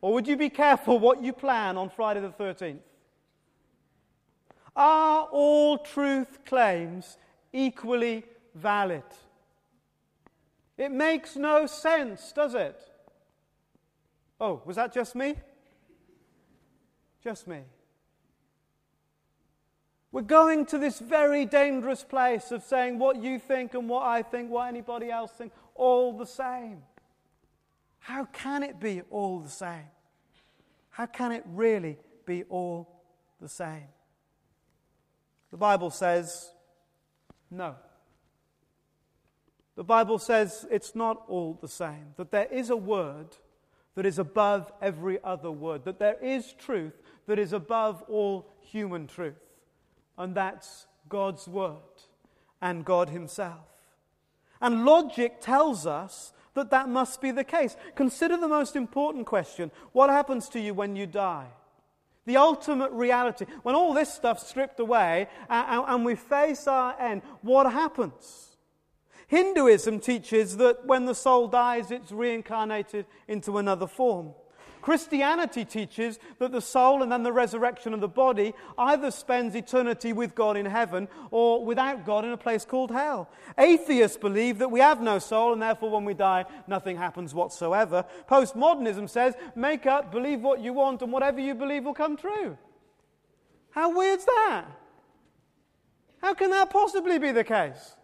Or 0.00 0.14
would 0.14 0.26
you 0.26 0.38
be 0.38 0.48
careful 0.48 0.98
what 0.98 1.22
you 1.22 1.34
plan 1.34 1.76
on 1.76 1.90
Friday 1.90 2.20
the 2.20 2.30
13th? 2.30 2.78
Are 4.74 5.28
all 5.30 5.76
truth 5.76 6.38
claims 6.46 7.18
equally 7.52 8.24
valid? 8.54 9.02
It 10.78 10.92
makes 10.92 11.34
no 11.34 11.66
sense, 11.66 12.32
does 12.32 12.54
it? 12.54 12.80
Oh, 14.40 14.62
was 14.64 14.76
that 14.76 14.94
just 14.94 15.16
me? 15.16 15.34
Just 17.22 17.48
me. 17.48 17.62
We're 20.12 20.22
going 20.22 20.64
to 20.66 20.78
this 20.78 21.00
very 21.00 21.44
dangerous 21.44 22.04
place 22.04 22.52
of 22.52 22.62
saying 22.62 22.98
what 22.98 23.20
you 23.20 23.40
think 23.40 23.74
and 23.74 23.88
what 23.88 24.04
I 24.04 24.22
think, 24.22 24.50
what 24.50 24.68
anybody 24.68 25.10
else 25.10 25.32
thinks, 25.32 25.54
all 25.74 26.16
the 26.16 26.26
same. 26.26 26.82
How 27.98 28.24
can 28.24 28.62
it 28.62 28.80
be 28.80 29.02
all 29.10 29.40
the 29.40 29.50
same? 29.50 29.90
How 30.90 31.06
can 31.06 31.32
it 31.32 31.42
really 31.46 31.98
be 32.24 32.44
all 32.44 33.02
the 33.40 33.48
same? 33.48 33.88
The 35.50 35.56
Bible 35.56 35.90
says 35.90 36.52
no. 37.50 37.74
The 39.78 39.84
Bible 39.84 40.18
says 40.18 40.66
it's 40.72 40.96
not 40.96 41.22
all 41.28 41.56
the 41.60 41.68
same, 41.68 42.12
that 42.16 42.32
there 42.32 42.48
is 42.50 42.68
a 42.68 42.76
word 42.76 43.28
that 43.94 44.06
is 44.06 44.18
above 44.18 44.72
every 44.82 45.22
other 45.22 45.52
word, 45.52 45.84
that 45.84 46.00
there 46.00 46.16
is 46.20 46.52
truth 46.52 46.94
that 47.28 47.38
is 47.38 47.52
above 47.52 48.02
all 48.08 48.50
human 48.60 49.06
truth, 49.06 49.38
and 50.18 50.34
that's 50.34 50.88
God's 51.08 51.46
word 51.46 51.76
and 52.60 52.84
God 52.84 53.10
Himself. 53.10 53.68
And 54.60 54.84
logic 54.84 55.40
tells 55.40 55.86
us 55.86 56.32
that 56.54 56.70
that 56.70 56.88
must 56.88 57.20
be 57.20 57.30
the 57.30 57.44
case. 57.44 57.76
Consider 57.94 58.36
the 58.36 58.48
most 58.48 58.74
important 58.74 59.26
question 59.26 59.70
what 59.92 60.10
happens 60.10 60.48
to 60.48 60.60
you 60.60 60.74
when 60.74 60.96
you 60.96 61.06
die? 61.06 61.46
The 62.26 62.36
ultimate 62.36 62.90
reality. 62.90 63.46
When 63.62 63.76
all 63.76 63.94
this 63.94 64.12
stuff's 64.12 64.48
stripped 64.48 64.80
away 64.80 65.28
and, 65.48 65.84
and 65.86 66.04
we 66.04 66.16
face 66.16 66.66
our 66.66 67.00
end, 67.00 67.22
what 67.42 67.72
happens? 67.72 68.47
Hinduism 69.28 70.00
teaches 70.00 70.56
that 70.56 70.84
when 70.86 71.04
the 71.04 71.14
soul 71.14 71.48
dies, 71.48 71.90
it's 71.90 72.10
reincarnated 72.10 73.06
into 73.28 73.58
another 73.58 73.86
form. 73.86 74.34
Christianity 74.80 75.66
teaches 75.66 76.18
that 76.38 76.50
the 76.50 76.62
soul 76.62 77.02
and 77.02 77.12
then 77.12 77.22
the 77.22 77.32
resurrection 77.32 77.92
of 77.92 78.00
the 78.00 78.08
body 78.08 78.54
either 78.78 79.10
spends 79.10 79.54
eternity 79.54 80.14
with 80.14 80.34
God 80.34 80.56
in 80.56 80.64
heaven 80.64 81.08
or 81.30 81.62
without 81.62 82.06
God 82.06 82.24
in 82.24 82.30
a 82.30 82.38
place 82.38 82.64
called 82.64 82.90
hell. 82.90 83.28
Atheists 83.58 84.16
believe 84.16 84.58
that 84.60 84.70
we 84.70 84.80
have 84.80 85.02
no 85.02 85.18
soul 85.18 85.52
and 85.52 85.60
therefore 85.60 85.90
when 85.90 86.06
we 86.06 86.14
die, 86.14 86.46
nothing 86.66 86.96
happens 86.96 87.34
whatsoever. 87.34 88.02
Postmodernism 88.30 89.10
says, 89.10 89.34
make 89.54 89.84
up, 89.84 90.10
believe 90.10 90.40
what 90.40 90.60
you 90.60 90.72
want, 90.72 91.02
and 91.02 91.12
whatever 91.12 91.38
you 91.38 91.54
believe 91.54 91.84
will 91.84 91.92
come 91.92 92.16
true. 92.16 92.56
How 93.70 93.94
weird's 93.94 94.24
that? 94.24 94.64
How 96.22 96.32
can 96.32 96.50
that 96.50 96.70
possibly 96.70 97.18
be 97.18 97.30
the 97.30 97.44
case? 97.44 97.97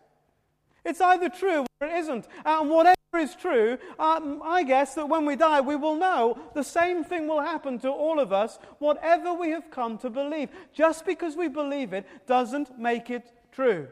It's 0.84 1.00
either 1.00 1.28
true 1.28 1.64
or 1.80 1.88
it 1.88 1.94
isn't. 1.94 2.28
And 2.44 2.68
whatever 2.68 2.96
is 3.16 3.34
true, 3.34 3.78
um, 3.98 4.42
I 4.44 4.62
guess 4.64 4.94
that 4.94 5.08
when 5.08 5.24
we 5.24 5.36
die, 5.36 5.60
we 5.60 5.76
will 5.76 5.96
know 5.96 6.38
the 6.54 6.62
same 6.62 7.04
thing 7.04 7.26
will 7.26 7.40
happen 7.40 7.78
to 7.80 7.90
all 7.90 8.20
of 8.20 8.32
us, 8.32 8.58
whatever 8.78 9.32
we 9.32 9.50
have 9.50 9.70
come 9.70 9.96
to 9.98 10.10
believe. 10.10 10.50
Just 10.72 11.06
because 11.06 11.36
we 11.36 11.48
believe 11.48 11.92
it 11.92 12.06
doesn't 12.26 12.78
make 12.78 13.10
it 13.10 13.32
true. 13.52 13.88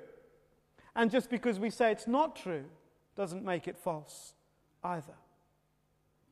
And 0.95 1.11
just 1.11 1.31
because 1.31 1.59
we 1.59 1.71
say 1.71 1.93
it's 1.93 2.07
not 2.07 2.37
true 2.37 2.65
doesn't 3.17 3.45
make 3.45 3.69
it 3.69 3.79
false 3.79 4.35
either. 4.85 5.15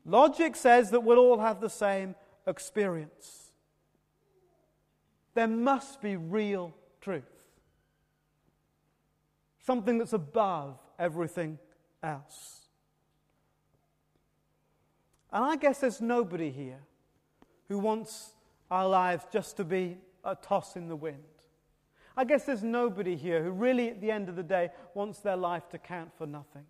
Logic 0.04 0.54
says 0.56 0.90
that 0.90 1.00
we'll 1.00 1.18
all 1.18 1.38
have 1.38 1.60
the 1.60 1.70
same 1.70 2.14
experience. 2.46 3.52
There 5.34 5.46
must 5.46 6.02
be 6.02 6.16
real 6.16 6.74
truth 7.00 7.39
something 9.70 9.98
that's 9.98 10.12
above 10.12 10.76
everything 10.98 11.56
else. 12.02 12.62
And 15.32 15.44
I 15.44 15.54
guess 15.54 15.78
there's 15.78 16.00
nobody 16.00 16.50
here 16.50 16.80
who 17.68 17.78
wants 17.78 18.30
our 18.68 18.88
lives 18.88 19.24
just 19.32 19.56
to 19.58 19.64
be 19.64 19.98
a 20.24 20.34
toss 20.34 20.74
in 20.74 20.88
the 20.88 20.96
wind. 20.96 21.22
I 22.16 22.24
guess 22.24 22.46
there's 22.46 22.64
nobody 22.64 23.14
here 23.14 23.44
who 23.44 23.52
really, 23.52 23.90
at 23.90 24.00
the 24.00 24.10
end 24.10 24.28
of 24.28 24.34
the 24.34 24.42
day, 24.42 24.70
wants 24.94 25.20
their 25.20 25.36
life 25.36 25.68
to 25.68 25.78
count 25.78 26.10
for 26.18 26.26
nothing. 26.26 26.66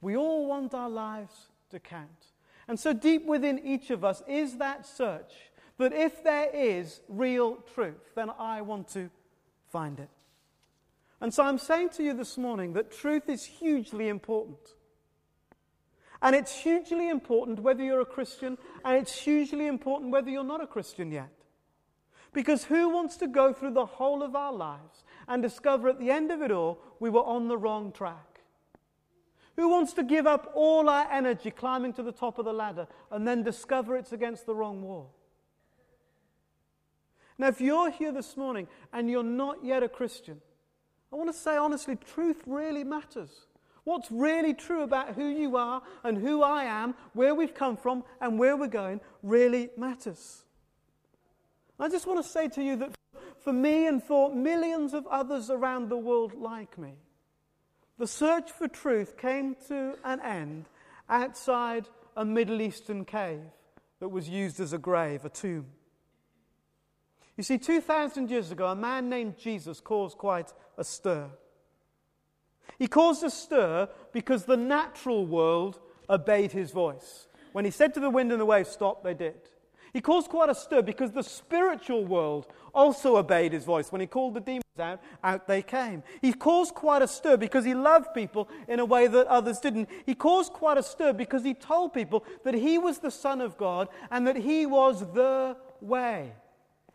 We 0.00 0.16
all 0.16 0.48
want 0.48 0.74
our 0.74 0.90
lives 0.90 1.52
to 1.70 1.78
count. 1.78 2.32
And 2.66 2.80
so, 2.80 2.92
deep 2.92 3.26
within 3.26 3.60
each 3.64 3.90
of 3.90 4.04
us 4.04 4.24
is 4.26 4.56
that 4.56 4.84
search 4.84 5.34
that 5.78 5.92
if 5.92 6.24
there 6.24 6.50
is 6.52 7.00
real 7.08 7.58
truth, 7.74 8.10
then 8.16 8.28
I 8.40 8.60
want 8.62 8.88
to 8.94 9.08
find 9.68 10.00
it. 10.00 10.10
And 11.20 11.32
so 11.32 11.44
I'm 11.44 11.58
saying 11.58 11.90
to 11.90 12.02
you 12.02 12.14
this 12.14 12.38
morning 12.38 12.72
that 12.72 12.90
truth 12.90 13.28
is 13.28 13.44
hugely 13.44 14.08
important. 14.08 14.58
And 16.22 16.36
it's 16.36 16.54
hugely 16.54 17.08
important 17.08 17.60
whether 17.60 17.82
you're 17.82 18.00
a 18.00 18.06
Christian, 18.06 18.58
and 18.84 18.96
it's 18.96 19.14
hugely 19.18 19.66
important 19.66 20.12
whether 20.12 20.30
you're 20.30 20.44
not 20.44 20.62
a 20.62 20.66
Christian 20.66 21.10
yet. 21.10 21.30
Because 22.32 22.64
who 22.64 22.90
wants 22.90 23.16
to 23.18 23.26
go 23.26 23.52
through 23.52 23.72
the 23.72 23.86
whole 23.86 24.22
of 24.22 24.36
our 24.36 24.52
lives 24.52 25.04
and 25.26 25.42
discover 25.42 25.88
at 25.88 25.98
the 25.98 26.10
end 26.10 26.30
of 26.30 26.42
it 26.42 26.50
all 26.50 26.78
we 27.00 27.10
were 27.10 27.24
on 27.24 27.48
the 27.48 27.58
wrong 27.58 27.92
track? 27.92 28.40
Who 29.56 29.68
wants 29.68 29.92
to 29.94 30.02
give 30.02 30.26
up 30.26 30.52
all 30.54 30.88
our 30.88 31.10
energy 31.10 31.50
climbing 31.50 31.92
to 31.94 32.02
the 32.02 32.12
top 32.12 32.38
of 32.38 32.44
the 32.44 32.52
ladder 32.52 32.86
and 33.10 33.26
then 33.26 33.42
discover 33.42 33.96
it's 33.96 34.12
against 34.12 34.46
the 34.46 34.54
wrong 34.54 34.82
wall? 34.82 35.14
Now, 37.36 37.48
if 37.48 37.60
you're 37.60 37.90
here 37.90 38.12
this 38.12 38.36
morning 38.36 38.68
and 38.92 39.10
you're 39.10 39.22
not 39.22 39.64
yet 39.64 39.82
a 39.82 39.88
Christian, 39.88 40.40
I 41.12 41.16
want 41.16 41.28
to 41.30 41.38
say 41.38 41.56
honestly, 41.56 41.96
truth 41.96 42.42
really 42.46 42.84
matters. 42.84 43.46
What's 43.84 44.10
really 44.10 44.54
true 44.54 44.82
about 44.82 45.14
who 45.14 45.26
you 45.26 45.56
are 45.56 45.82
and 46.04 46.18
who 46.18 46.42
I 46.42 46.64
am, 46.64 46.94
where 47.14 47.34
we've 47.34 47.54
come 47.54 47.76
from, 47.76 48.04
and 48.20 48.38
where 48.38 48.56
we're 48.56 48.68
going 48.68 49.00
really 49.22 49.70
matters. 49.76 50.44
I 51.78 51.88
just 51.88 52.06
want 52.06 52.22
to 52.22 52.30
say 52.30 52.46
to 52.48 52.62
you 52.62 52.76
that 52.76 52.94
for 53.38 53.52
me 53.54 53.86
and 53.86 54.02
for 54.02 54.34
millions 54.34 54.92
of 54.92 55.06
others 55.06 55.50
around 55.50 55.88
the 55.88 55.96
world 55.96 56.34
like 56.34 56.76
me, 56.76 56.92
the 57.98 58.06
search 58.06 58.50
for 58.50 58.68
truth 58.68 59.16
came 59.16 59.56
to 59.68 59.94
an 60.04 60.20
end 60.20 60.66
outside 61.08 61.88
a 62.16 62.24
Middle 62.24 62.60
Eastern 62.60 63.04
cave 63.04 63.40
that 63.98 64.08
was 64.08 64.28
used 64.28 64.60
as 64.60 64.72
a 64.72 64.78
grave, 64.78 65.24
a 65.24 65.30
tomb. 65.30 65.66
You 67.36 67.44
see, 67.44 67.58
2,000 67.58 68.30
years 68.30 68.50
ago, 68.50 68.66
a 68.66 68.76
man 68.76 69.08
named 69.08 69.38
Jesus 69.38 69.80
caused 69.80 70.18
quite 70.18 70.52
a 70.76 70.84
stir. 70.84 71.30
He 72.78 72.86
caused 72.86 73.22
a 73.24 73.30
stir 73.30 73.88
because 74.12 74.44
the 74.44 74.56
natural 74.56 75.26
world 75.26 75.80
obeyed 76.08 76.52
his 76.52 76.70
voice. 76.70 77.28
When 77.52 77.64
he 77.64 77.70
said 77.70 77.94
to 77.94 78.00
the 78.00 78.10
wind 78.10 78.32
and 78.32 78.40
the 78.40 78.46
waves, 78.46 78.70
stop, 78.70 79.02
they 79.02 79.14
did. 79.14 79.40
He 79.92 80.00
caused 80.00 80.28
quite 80.28 80.48
a 80.48 80.54
stir 80.54 80.82
because 80.82 81.10
the 81.10 81.22
spiritual 81.22 82.04
world 82.04 82.46
also 82.72 83.16
obeyed 83.16 83.52
his 83.52 83.64
voice. 83.64 83.90
When 83.90 84.00
he 84.00 84.06
called 84.06 84.34
the 84.34 84.40
demons 84.40 84.62
out, 84.78 85.00
out 85.24 85.48
they 85.48 85.62
came. 85.62 86.02
He 86.20 86.32
caused 86.32 86.74
quite 86.74 87.02
a 87.02 87.08
stir 87.08 87.36
because 87.36 87.64
he 87.64 87.74
loved 87.74 88.14
people 88.14 88.48
in 88.68 88.78
a 88.78 88.84
way 88.84 89.08
that 89.08 89.26
others 89.26 89.58
didn't. 89.58 89.88
He 90.06 90.14
caused 90.14 90.52
quite 90.52 90.78
a 90.78 90.82
stir 90.82 91.12
because 91.12 91.42
he 91.42 91.54
told 91.54 91.92
people 91.92 92.24
that 92.44 92.54
he 92.54 92.78
was 92.78 92.98
the 92.98 93.10
Son 93.10 93.40
of 93.40 93.58
God 93.58 93.88
and 94.10 94.26
that 94.26 94.36
he 94.36 94.64
was 94.64 95.00
the 95.12 95.56
way. 95.80 96.32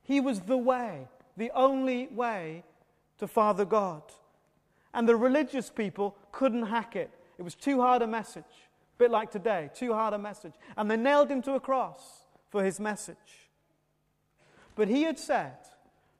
He 0.05 0.19
was 0.19 0.41
the 0.41 0.57
way, 0.57 1.07
the 1.35 1.51
only 1.53 2.07
way 2.07 2.63
to 3.17 3.27
Father 3.27 3.65
God. 3.65 4.03
And 4.93 5.09
the 5.09 5.15
religious 5.15 5.69
people 5.69 6.15
couldn't 6.31 6.67
hack 6.67 6.95
it. 6.95 7.11
It 7.37 7.41
was 7.41 7.55
too 7.55 7.81
hard 7.81 8.01
a 8.01 8.07
message. 8.07 8.43
A 8.43 8.97
bit 8.97 9.11
like 9.11 9.29
today, 9.31 9.69
too 9.75 9.93
hard 9.93 10.13
a 10.13 10.17
message. 10.17 10.53
And 10.77 10.89
they 10.89 10.95
nailed 10.95 11.29
him 11.29 11.41
to 11.41 11.55
a 11.55 11.59
cross 11.59 12.25
for 12.49 12.63
his 12.63 12.79
message. 12.79 13.49
But 14.75 14.87
he 14.87 15.03
had 15.03 15.19
said, 15.19 15.57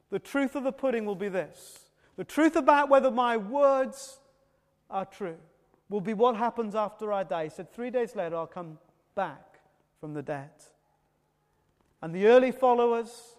the 0.10 0.20
truth 0.20 0.56
of 0.56 0.64
the 0.64 0.72
pudding 0.72 1.06
will 1.06 1.16
be 1.16 1.30
this 1.30 1.80
the 2.16 2.24
truth 2.24 2.56
about 2.56 2.90
whether 2.90 3.12
my 3.12 3.38
words 3.38 4.20
are 4.90 5.06
true 5.06 5.38
will 5.90 6.02
be 6.02 6.14
what 6.14 6.36
happens 6.36 6.76
after 6.76 7.12
I 7.12 7.24
die. 7.24 7.46
He 7.46 7.50
said, 7.50 7.72
Three 7.72 7.90
days 7.90 8.16
later, 8.16 8.36
I'll 8.36 8.48
come 8.48 8.78
back 9.16 9.60
from 10.00 10.14
the 10.14 10.22
dead. 10.22 10.50
And 12.02 12.14
the 12.14 12.28
early 12.28 12.52
followers, 12.52 13.35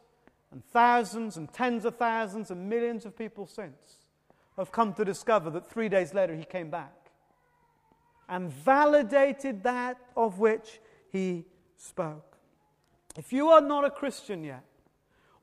and 0.56 0.64
thousands 0.64 1.36
and 1.36 1.52
tens 1.52 1.84
of 1.84 1.96
thousands 1.96 2.50
and 2.50 2.66
millions 2.66 3.04
of 3.04 3.14
people 3.14 3.46
since, 3.46 3.98
have 4.56 4.72
come 4.72 4.94
to 4.94 5.04
discover 5.04 5.50
that 5.50 5.68
three 5.68 5.86
days 5.86 6.14
later 6.14 6.34
he 6.34 6.46
came 6.46 6.70
back 6.70 7.10
and 8.26 8.50
validated 8.50 9.62
that 9.64 9.98
of 10.16 10.38
which 10.38 10.80
he 11.12 11.44
spoke. 11.76 12.38
If 13.18 13.34
you 13.34 13.50
are 13.50 13.60
not 13.60 13.84
a 13.84 13.90
Christian 13.90 14.42
yet, 14.42 14.64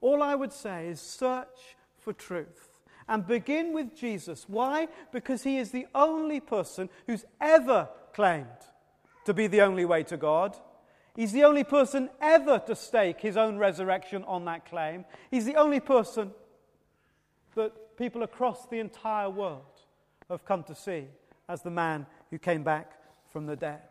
all 0.02 0.24
I 0.24 0.34
would 0.34 0.52
say 0.52 0.88
is 0.88 1.00
search 1.00 1.76
for 2.00 2.12
truth 2.12 2.82
and 3.08 3.28
begin 3.28 3.72
with 3.72 3.96
Jesus. 3.96 4.46
Why? 4.50 4.88
Because 5.12 5.44
he 5.44 5.60
is 5.60 5.70
the 5.70 5.86
only 5.94 6.40
person 6.40 6.90
who's 7.06 7.24
ever 7.40 7.88
claimed 8.16 8.48
to 9.26 9.34
be 9.36 9.46
the 9.46 9.62
only 9.62 9.86
way 9.86 10.02
to 10.06 10.18
God. 10.18 10.58
He's 11.16 11.32
the 11.32 11.44
only 11.44 11.64
person 11.64 12.10
ever 12.22 12.60
to 12.66 12.76
stake 12.76 13.22
his 13.22 13.38
own 13.38 13.58
resurrection 13.58 14.24
on 14.24 14.46
that 14.46 14.66
claim. 14.66 15.06
He's 15.30 15.46
the 15.46 15.56
only 15.56 15.80
person 15.80 16.32
that 17.56 17.98
people 17.98 18.24
across 18.24 18.68
the 18.68 18.80
entire 18.80 19.30
world 19.30 19.62
have 20.30 20.46
come 20.46 20.64
to 20.64 20.76
see 20.76 21.06
as 21.48 21.62
the 21.62 21.70
man 21.70 22.08
who 22.32 22.40
came 22.40 22.64
back 22.64 22.94
from 23.32 23.46
the 23.46 23.56
dead. 23.56 23.82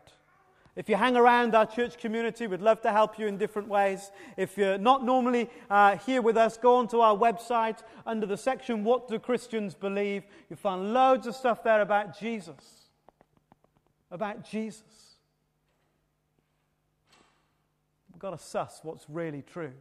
If 0.75 0.89
you 0.89 0.95
hang 0.95 1.15
around 1.15 1.53
our 1.53 1.67
church 1.67 1.99
community, 1.99 2.47
we'd 2.47 2.61
love 2.61 2.81
to 2.81 2.91
help 2.91 3.19
you 3.19 3.27
in 3.27 3.37
different 3.37 3.67
ways. 3.67 4.11
If 4.37 4.57
you're 4.57 4.79
not 4.79 5.05
normally 5.05 5.49
uh, 5.69 5.97
here 5.97 6.21
with 6.21 6.35
us, 6.35 6.57
go 6.57 6.77
onto 6.77 6.99
our 6.99 7.15
website 7.15 7.79
under 8.07 8.25
the 8.25 8.37
section 8.37 8.83
What 8.83 9.07
Do 9.07 9.19
Christians 9.19 9.75
Believe? 9.75 10.23
You'll 10.49 10.57
find 10.57 10.91
loads 10.91 11.27
of 11.27 11.35
stuff 11.35 11.63
there 11.63 11.81
about 11.81 12.19
Jesus. 12.19 12.89
About 14.09 14.49
Jesus. 14.49 14.81
We've 18.11 18.12
got 18.23 18.29
to 18.29 18.43
suss 18.43 18.79
what's 18.83 19.05
really 19.09 19.41
true. 19.41 19.73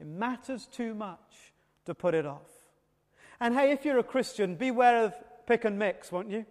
It 0.00 0.06
matters 0.06 0.66
too 0.66 0.94
much 0.94 1.52
to 1.84 1.94
put 1.94 2.14
it 2.14 2.24
off. 2.24 2.48
And 3.38 3.54
hey, 3.54 3.70
if 3.70 3.84
you're 3.84 3.98
a 3.98 4.02
Christian, 4.02 4.54
beware 4.54 5.04
of 5.04 5.14
pick 5.46 5.66
and 5.66 5.78
mix, 5.78 6.10
won't 6.10 6.30
you? 6.30 6.46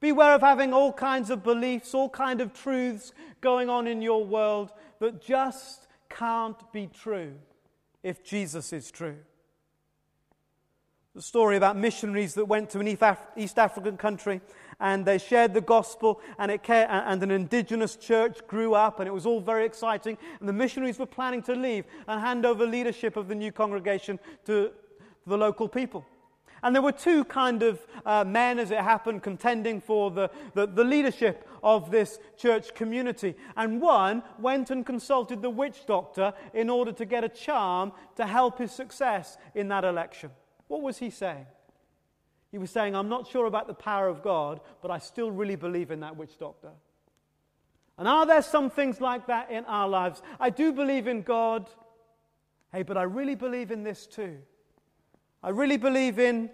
Beware 0.00 0.34
of 0.34 0.40
having 0.40 0.72
all 0.72 0.94
kinds 0.94 1.28
of 1.28 1.42
beliefs, 1.42 1.92
all 1.92 2.08
kinds 2.08 2.40
of 2.40 2.54
truths 2.54 3.12
going 3.42 3.68
on 3.68 3.86
in 3.86 4.00
your 4.00 4.24
world 4.24 4.72
that 4.98 5.20
just 5.20 5.88
can't 6.08 6.72
be 6.72 6.86
true 6.86 7.34
if 8.02 8.24
Jesus 8.24 8.72
is 8.72 8.90
true. 8.90 9.18
The 11.14 11.20
story 11.20 11.58
about 11.58 11.76
missionaries 11.76 12.32
that 12.34 12.46
went 12.46 12.70
to 12.70 12.80
an 12.80 12.88
East 13.36 13.58
African 13.58 13.98
country 13.98 14.40
and 14.80 15.04
they 15.04 15.18
shared 15.18 15.54
the 15.54 15.60
gospel 15.60 16.20
and, 16.38 16.50
it, 16.50 16.68
and 16.68 17.22
an 17.22 17.30
indigenous 17.30 17.96
church 17.96 18.38
grew 18.46 18.74
up 18.74 19.00
and 19.00 19.08
it 19.08 19.12
was 19.12 19.26
all 19.26 19.40
very 19.40 19.64
exciting 19.64 20.18
and 20.40 20.48
the 20.48 20.52
missionaries 20.52 20.98
were 20.98 21.06
planning 21.06 21.42
to 21.42 21.54
leave 21.54 21.84
and 22.06 22.20
hand 22.20 22.44
over 22.44 22.66
leadership 22.66 23.16
of 23.16 23.28
the 23.28 23.34
new 23.34 23.52
congregation 23.52 24.18
to 24.44 24.70
the 25.26 25.36
local 25.36 25.68
people. 25.68 26.04
And 26.62 26.74
there 26.74 26.82
were 26.82 26.92
two 26.92 27.24
kind 27.24 27.62
of 27.62 27.86
uh, 28.04 28.24
men, 28.24 28.58
as 28.58 28.70
it 28.70 28.78
happened, 28.78 29.22
contending 29.22 29.80
for 29.80 30.10
the, 30.10 30.30
the, 30.54 30.66
the, 30.66 30.84
leadership 30.84 31.46
of 31.62 31.90
this 31.90 32.18
church 32.36 32.74
community. 32.74 33.36
And 33.56 33.80
one 33.80 34.22
went 34.38 34.70
and 34.70 34.84
consulted 34.84 35.42
the 35.42 35.50
witch 35.50 35.86
doctor 35.86 36.32
in 36.54 36.70
order 36.70 36.92
to 36.92 37.04
get 37.04 37.24
a 37.24 37.28
charm 37.28 37.92
to 38.16 38.26
help 38.26 38.58
his 38.58 38.72
success 38.72 39.36
in 39.54 39.68
that 39.68 39.84
election. 39.84 40.30
What 40.66 40.82
was 40.82 40.98
he 40.98 41.10
saying? 41.10 41.46
He 42.56 42.58
was 42.58 42.70
saying, 42.70 42.96
I'm 42.96 43.10
not 43.10 43.26
sure 43.26 43.44
about 43.44 43.66
the 43.66 43.74
power 43.74 44.08
of 44.08 44.22
God, 44.22 44.62
but 44.80 44.90
I 44.90 44.96
still 44.96 45.30
really 45.30 45.56
believe 45.56 45.90
in 45.90 46.00
that 46.00 46.16
witch 46.16 46.38
doctor. 46.38 46.70
And 47.98 48.08
are 48.08 48.24
there 48.24 48.40
some 48.40 48.70
things 48.70 48.98
like 48.98 49.26
that 49.26 49.50
in 49.50 49.66
our 49.66 49.86
lives? 49.86 50.22
I 50.40 50.48
do 50.48 50.72
believe 50.72 51.06
in 51.06 51.20
God. 51.20 51.68
Hey, 52.72 52.82
but 52.82 52.96
I 52.96 53.02
really 53.02 53.34
believe 53.34 53.70
in 53.70 53.82
this 53.82 54.06
too. 54.06 54.38
I 55.42 55.50
really 55.50 55.76
believe 55.76 56.18
in 56.18 56.48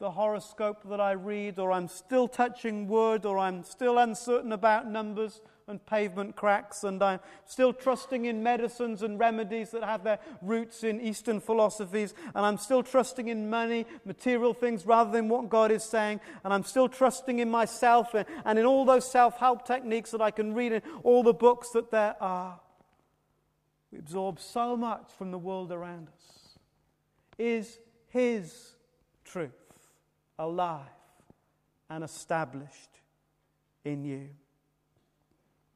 the 0.00 0.10
horoscope 0.10 0.86
that 0.90 1.00
I 1.00 1.12
read, 1.12 1.58
or 1.58 1.72
I'm 1.72 1.88
still 1.88 2.28
touching 2.28 2.86
wood, 2.86 3.24
or 3.24 3.38
I'm 3.38 3.64
still 3.64 3.96
uncertain 3.96 4.52
about 4.52 4.86
numbers 4.86 5.40
and 5.66 5.84
pavement 5.86 6.36
cracks, 6.36 6.84
and 6.84 7.02
I'm 7.02 7.20
still 7.46 7.72
trusting 7.72 8.26
in 8.26 8.42
medicines 8.42 9.02
and 9.02 9.18
remedies 9.18 9.70
that 9.70 9.82
have 9.82 10.04
their 10.04 10.18
roots 10.42 10.84
in 10.84 11.00
Eastern 11.00 11.40
philosophies, 11.40 12.14
and 12.34 12.44
I'm 12.44 12.58
still 12.58 12.82
trusting 12.82 13.28
in 13.28 13.48
money, 13.48 13.86
material 14.04 14.52
things, 14.52 14.84
rather 14.84 15.10
than 15.10 15.28
what 15.28 15.48
God 15.48 15.70
is 15.70 15.82
saying, 15.82 16.20
and 16.44 16.52
I'm 16.52 16.64
still 16.64 16.88
trusting 16.88 17.38
in 17.38 17.50
myself 17.50 18.14
and, 18.44 18.58
in 18.58 18.66
all 18.66 18.84
those 18.84 19.10
self 19.10 19.38
help 19.38 19.66
techniques 19.66 20.10
that 20.10 20.20
I 20.20 20.30
can 20.30 20.54
read 20.54 20.72
in 20.72 20.82
all 21.02 21.22
the 21.22 21.34
books 21.34 21.70
that 21.70 21.90
there 21.90 22.16
are. 22.20 22.60
We 23.90 23.98
absorb 23.98 24.40
so 24.40 24.76
much 24.76 25.12
from 25.16 25.30
the 25.30 25.38
world 25.38 25.72
around 25.72 26.08
us. 26.08 26.58
Is 27.38 27.78
His 28.08 28.74
truth 29.24 29.52
alive 30.38 30.80
and 31.88 32.04
established 32.04 32.90
in 33.84 34.04
you? 34.04 34.28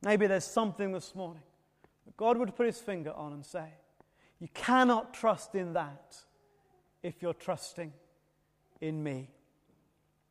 Maybe 0.02 0.26
there's 0.26 0.44
something 0.44 0.92
this 0.92 1.14
morning 1.14 1.42
that 2.06 2.16
God 2.16 2.38
would 2.38 2.54
put 2.54 2.66
His 2.66 2.78
finger 2.78 3.12
on 3.12 3.32
and 3.32 3.44
say, 3.44 3.68
You 4.38 4.48
cannot 4.54 5.12
trust 5.12 5.54
in 5.54 5.72
that 5.72 6.16
if 7.02 7.22
you're 7.22 7.34
trusting 7.34 7.92
in 8.80 9.02
me. 9.02 9.30